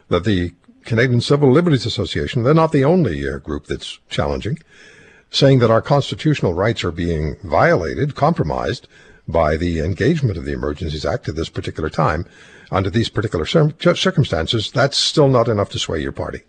[0.09, 0.53] that the
[0.85, 4.59] Canadian Civil Liberties Association, they're not the only uh, group that's challenging,
[5.31, 8.87] saying that our constitutional rights are being violated, compromised
[9.27, 12.27] by the engagement of the Emergencies Act at this particular time,
[12.71, 14.71] under these particular circumstances.
[14.71, 16.43] That's still not enough to sway your party.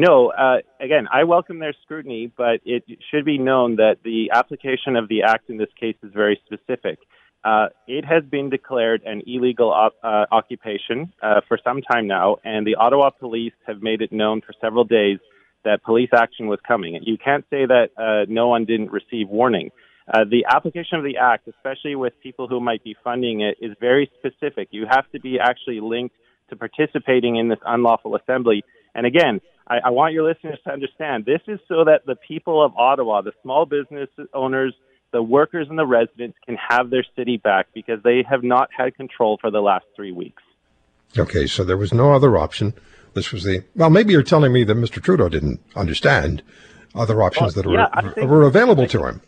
[0.00, 4.94] No, uh, again, I welcome their scrutiny, but it should be known that the application
[4.94, 7.00] of the act in this case is very specific.
[7.44, 12.36] Uh, it has been declared an illegal op- uh, occupation uh, for some time now,
[12.44, 15.18] and the Ottawa police have made it known for several days
[15.64, 17.00] that police action was coming.
[17.02, 19.70] You can't say that uh, no one didn't receive warning.
[20.12, 23.72] Uh, the application of the act, especially with people who might be funding it, is
[23.80, 24.68] very specific.
[24.70, 26.14] You have to be actually linked
[26.50, 28.64] to participating in this unlawful assembly.
[28.94, 32.64] And again, I, I want your listeners to understand this is so that the people
[32.64, 34.74] of Ottawa, the small business owners,
[35.12, 38.94] the workers and the residents can have their city back because they have not had
[38.96, 40.42] control for the last three weeks.
[41.18, 42.74] Okay, so there was no other option.
[43.14, 43.88] This was the well.
[43.90, 45.02] Maybe you're telling me that Mr.
[45.02, 46.42] Trudeau didn't understand
[46.94, 49.22] other options Well, that yeah, were think- were available to him.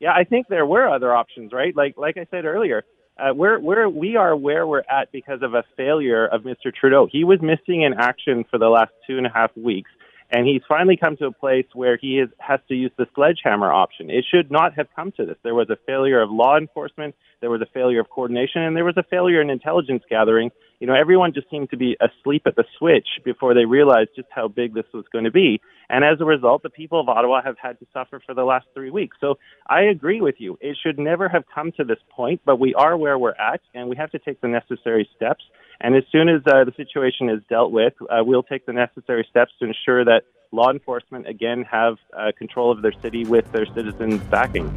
[0.00, 1.76] Yeah, I think there were other options, right?
[1.76, 2.84] Like like I said earlier,
[3.18, 6.74] uh, we're we're we are where we're at because of a failure of Mr.
[6.74, 7.06] Trudeau.
[7.10, 9.90] He was missing in action for the last two and a half weeks,
[10.34, 13.72] and he's finally come to a place where he is, has to use the sledgehammer
[13.72, 14.10] option.
[14.10, 15.36] It should not have come to this.
[15.44, 18.84] There was a failure of law enforcement, there was a failure of coordination, and there
[18.84, 20.50] was a failure in intelligence gathering.
[20.80, 24.26] You know, everyone just seemed to be asleep at the switch before they realized just
[24.34, 25.60] how big this was going to be.
[25.88, 28.66] And as a result, the people of Ottawa have had to suffer for the last
[28.74, 29.16] three weeks.
[29.20, 30.58] So I agree with you.
[30.60, 33.88] It should never have come to this point, but we are where we're at, and
[33.88, 35.44] we have to take the necessary steps.
[35.80, 39.26] And as soon as uh, the situation is dealt with, uh, we'll take the necessary
[39.28, 40.22] steps to ensure that
[40.52, 44.72] law enforcement again have uh, control of their city with their citizens' backing.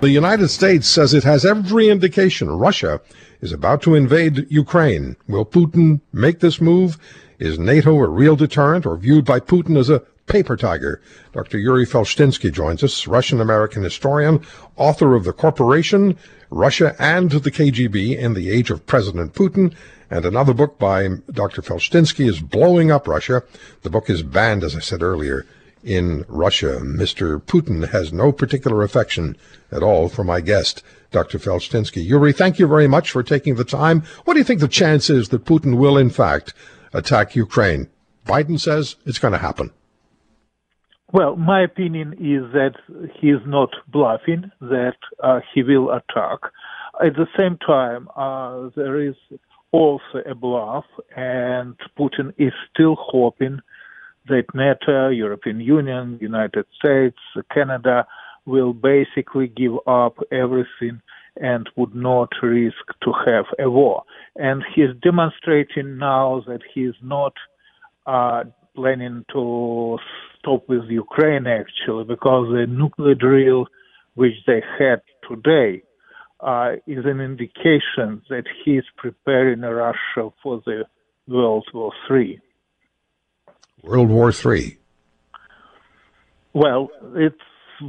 [0.00, 3.00] The United States says it has every indication Russia
[3.40, 5.16] is about to invade Ukraine.
[5.28, 6.98] Will Putin make this move?
[7.38, 10.02] Is NATO a real deterrent or viewed by Putin as a
[10.32, 11.02] paper tiger?
[11.34, 11.58] Dr.
[11.58, 14.40] Yuri Felshtinsky joins us, Russian American historian,
[14.76, 16.16] author of The Corporation,
[16.48, 19.74] Russia and the KGB in the Age of President Putin,
[20.10, 21.60] and another book by Dr.
[21.60, 23.42] Felshtinsky is Blowing Up Russia.
[23.82, 25.44] The book is banned, as I said earlier,
[25.84, 26.80] in Russia.
[26.82, 27.38] Mr.
[27.42, 29.36] Putin has no particular affection
[29.70, 31.38] at all for my guest, Dr.
[31.38, 32.02] Felshtinsky.
[32.02, 34.00] Yuri, thank you very much for taking the time.
[34.24, 36.54] What do you think the chance is that Putin will, in fact,
[36.94, 37.90] attack Ukraine?
[38.24, 39.72] Biden says it's going to happen.
[41.12, 42.72] Well, my opinion is that
[43.20, 46.38] he is not bluffing, that uh, he will attack.
[47.04, 49.14] At the same time, uh, there is
[49.72, 53.60] also a bluff, and Putin is still hoping
[54.28, 57.18] that NATO, European Union, United States,
[57.52, 58.06] Canada
[58.46, 61.02] will basically give up everything
[61.36, 64.02] and would not risk to have a war.
[64.36, 67.34] And he's demonstrating now that he is not
[68.06, 68.44] uh,
[68.74, 69.98] planning to
[70.42, 73.66] stop with Ukraine actually, because the nuclear drill
[74.14, 75.82] which they had today
[76.40, 80.84] uh, is an indication that he is preparing Russia for the
[81.28, 82.40] World War III.
[83.82, 84.78] World War III.
[86.52, 87.36] Well, it's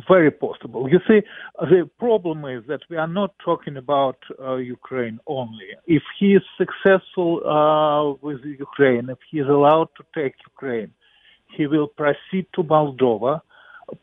[0.07, 0.87] very possible.
[0.89, 1.21] You see,
[1.59, 5.67] the problem is that we are not talking about uh, Ukraine only.
[5.85, 10.91] If he is successful uh, with Ukraine, if he is allowed to take Ukraine,
[11.55, 13.41] he will proceed to Moldova.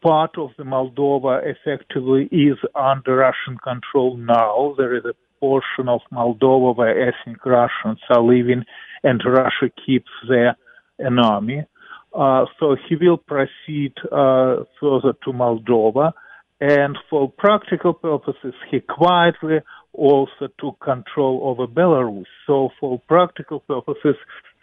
[0.03, 4.75] Part of the Moldova effectively is under Russian control now.
[4.77, 8.65] There is a portion of Moldova where ethnic Russians are living,
[9.03, 10.57] and Russia keeps there
[10.99, 11.65] an army.
[12.13, 16.13] Uh, so he will proceed uh, further to Moldova,
[16.61, 19.61] and for practical purposes, he quietly
[19.95, 22.27] also took control over Belarus.
[22.47, 24.17] So for practical purposes,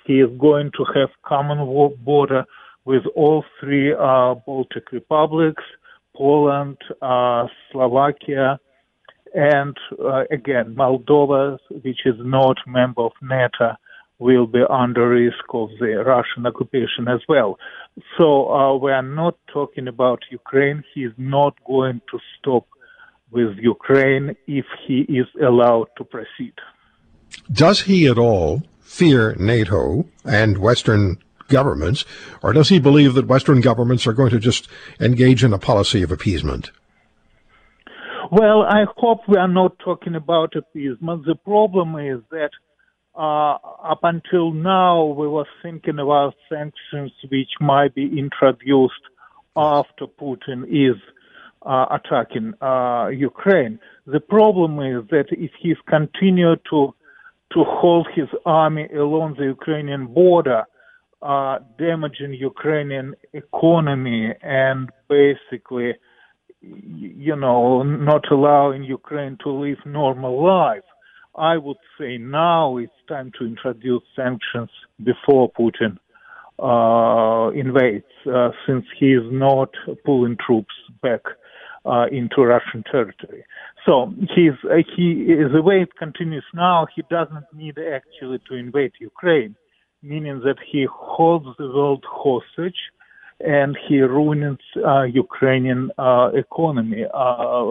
[0.05, 1.57] he is going to have common
[2.03, 2.45] border
[2.87, 5.63] with all three uh, Baltic republics,
[6.15, 8.59] Poland, uh, Slovakia,
[9.35, 13.75] and uh, again Moldova, which is not a member of NATO
[14.19, 17.59] will be under risk of the Russian occupation as well.
[18.17, 20.83] So uh, we are not talking about Ukraine.
[20.93, 22.65] He is not going to stop
[23.31, 26.55] with Ukraine if he is allowed to proceed.
[27.51, 31.17] Does he at all fear NATO and Western
[31.47, 32.05] governments,
[32.41, 34.67] or does he believe that Western governments are going to just
[34.99, 36.71] engage in a policy of appeasement?
[38.31, 41.25] Well, I hope we are not talking about appeasement.
[41.25, 42.49] The problem is that
[43.15, 48.93] uh, up until now, we were thinking about sanctions which might be introduced
[49.55, 51.01] after Putin is
[51.65, 53.79] uh, attacking uh, Ukraine.
[54.05, 56.93] The problem is that if he's continued to
[57.53, 60.65] to hold his army along the Ukrainian border,
[61.21, 65.95] uh, damaging Ukrainian economy and basically,
[66.61, 70.83] you know, not allowing Ukraine to live normal life.
[71.35, 74.69] I would say now it's time to introduce sanctions
[75.03, 75.97] before Putin
[76.59, 79.69] uh, invades, uh, since he is not
[80.03, 81.21] pulling troops back
[81.85, 83.45] uh, into Russian territory.
[83.85, 88.93] So he's, uh, he, the way it continues now, he doesn't need actually to invade
[88.99, 89.55] Ukraine,
[90.07, 92.81] meaning that he holds the world hostage
[93.39, 97.63] and he ruins uh, Ukrainian uh, economy uh,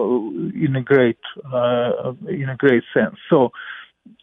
[0.65, 1.23] in a great
[1.53, 3.17] uh, in a great sense.
[3.29, 3.49] So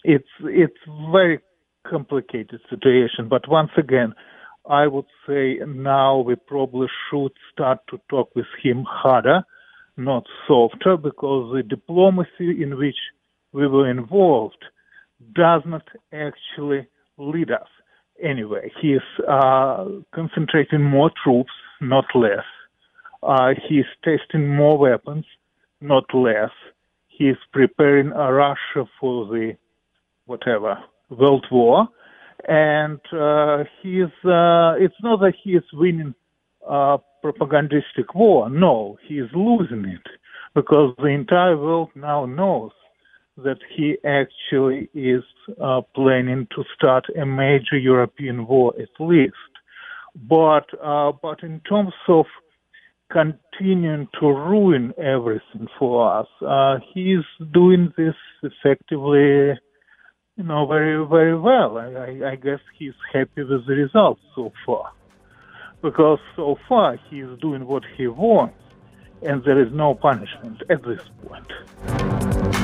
[0.02, 1.40] it's it's very
[1.86, 3.28] complicated situation.
[3.28, 4.14] But once again,
[4.68, 9.42] I would say now we probably should start to talk with him harder,
[9.98, 13.00] not softer, because the diplomacy in which
[13.52, 14.64] we were involved
[15.34, 16.86] does not actually
[17.18, 17.68] lead us
[18.22, 18.70] anywhere.
[18.80, 18.92] He
[19.28, 22.44] uh, concentrating more troops, not less.
[23.22, 25.24] Uh, is testing more weapons,
[25.80, 26.50] not less.
[27.08, 29.56] He is preparing Russia for the
[30.26, 30.78] whatever
[31.10, 31.88] world war,
[32.46, 33.64] and uh,
[34.00, 34.10] is.
[34.24, 36.14] Uh, it's not that he is winning
[36.68, 38.50] a propagandistic war.
[38.50, 40.06] No, he is losing it
[40.54, 42.72] because the entire world now knows
[43.36, 45.24] that he actually is
[45.60, 49.34] uh, planning to start a major European war at least.
[50.14, 52.26] But uh, but in terms of
[53.10, 59.58] continuing to ruin everything for us, uh, he's doing this effectively,
[60.36, 61.78] you know, very very well.
[61.78, 64.92] I, I, guess he's happy with the results so far,
[65.82, 68.62] because so far he's doing what he wants,
[69.22, 72.63] and there is no punishment at this point.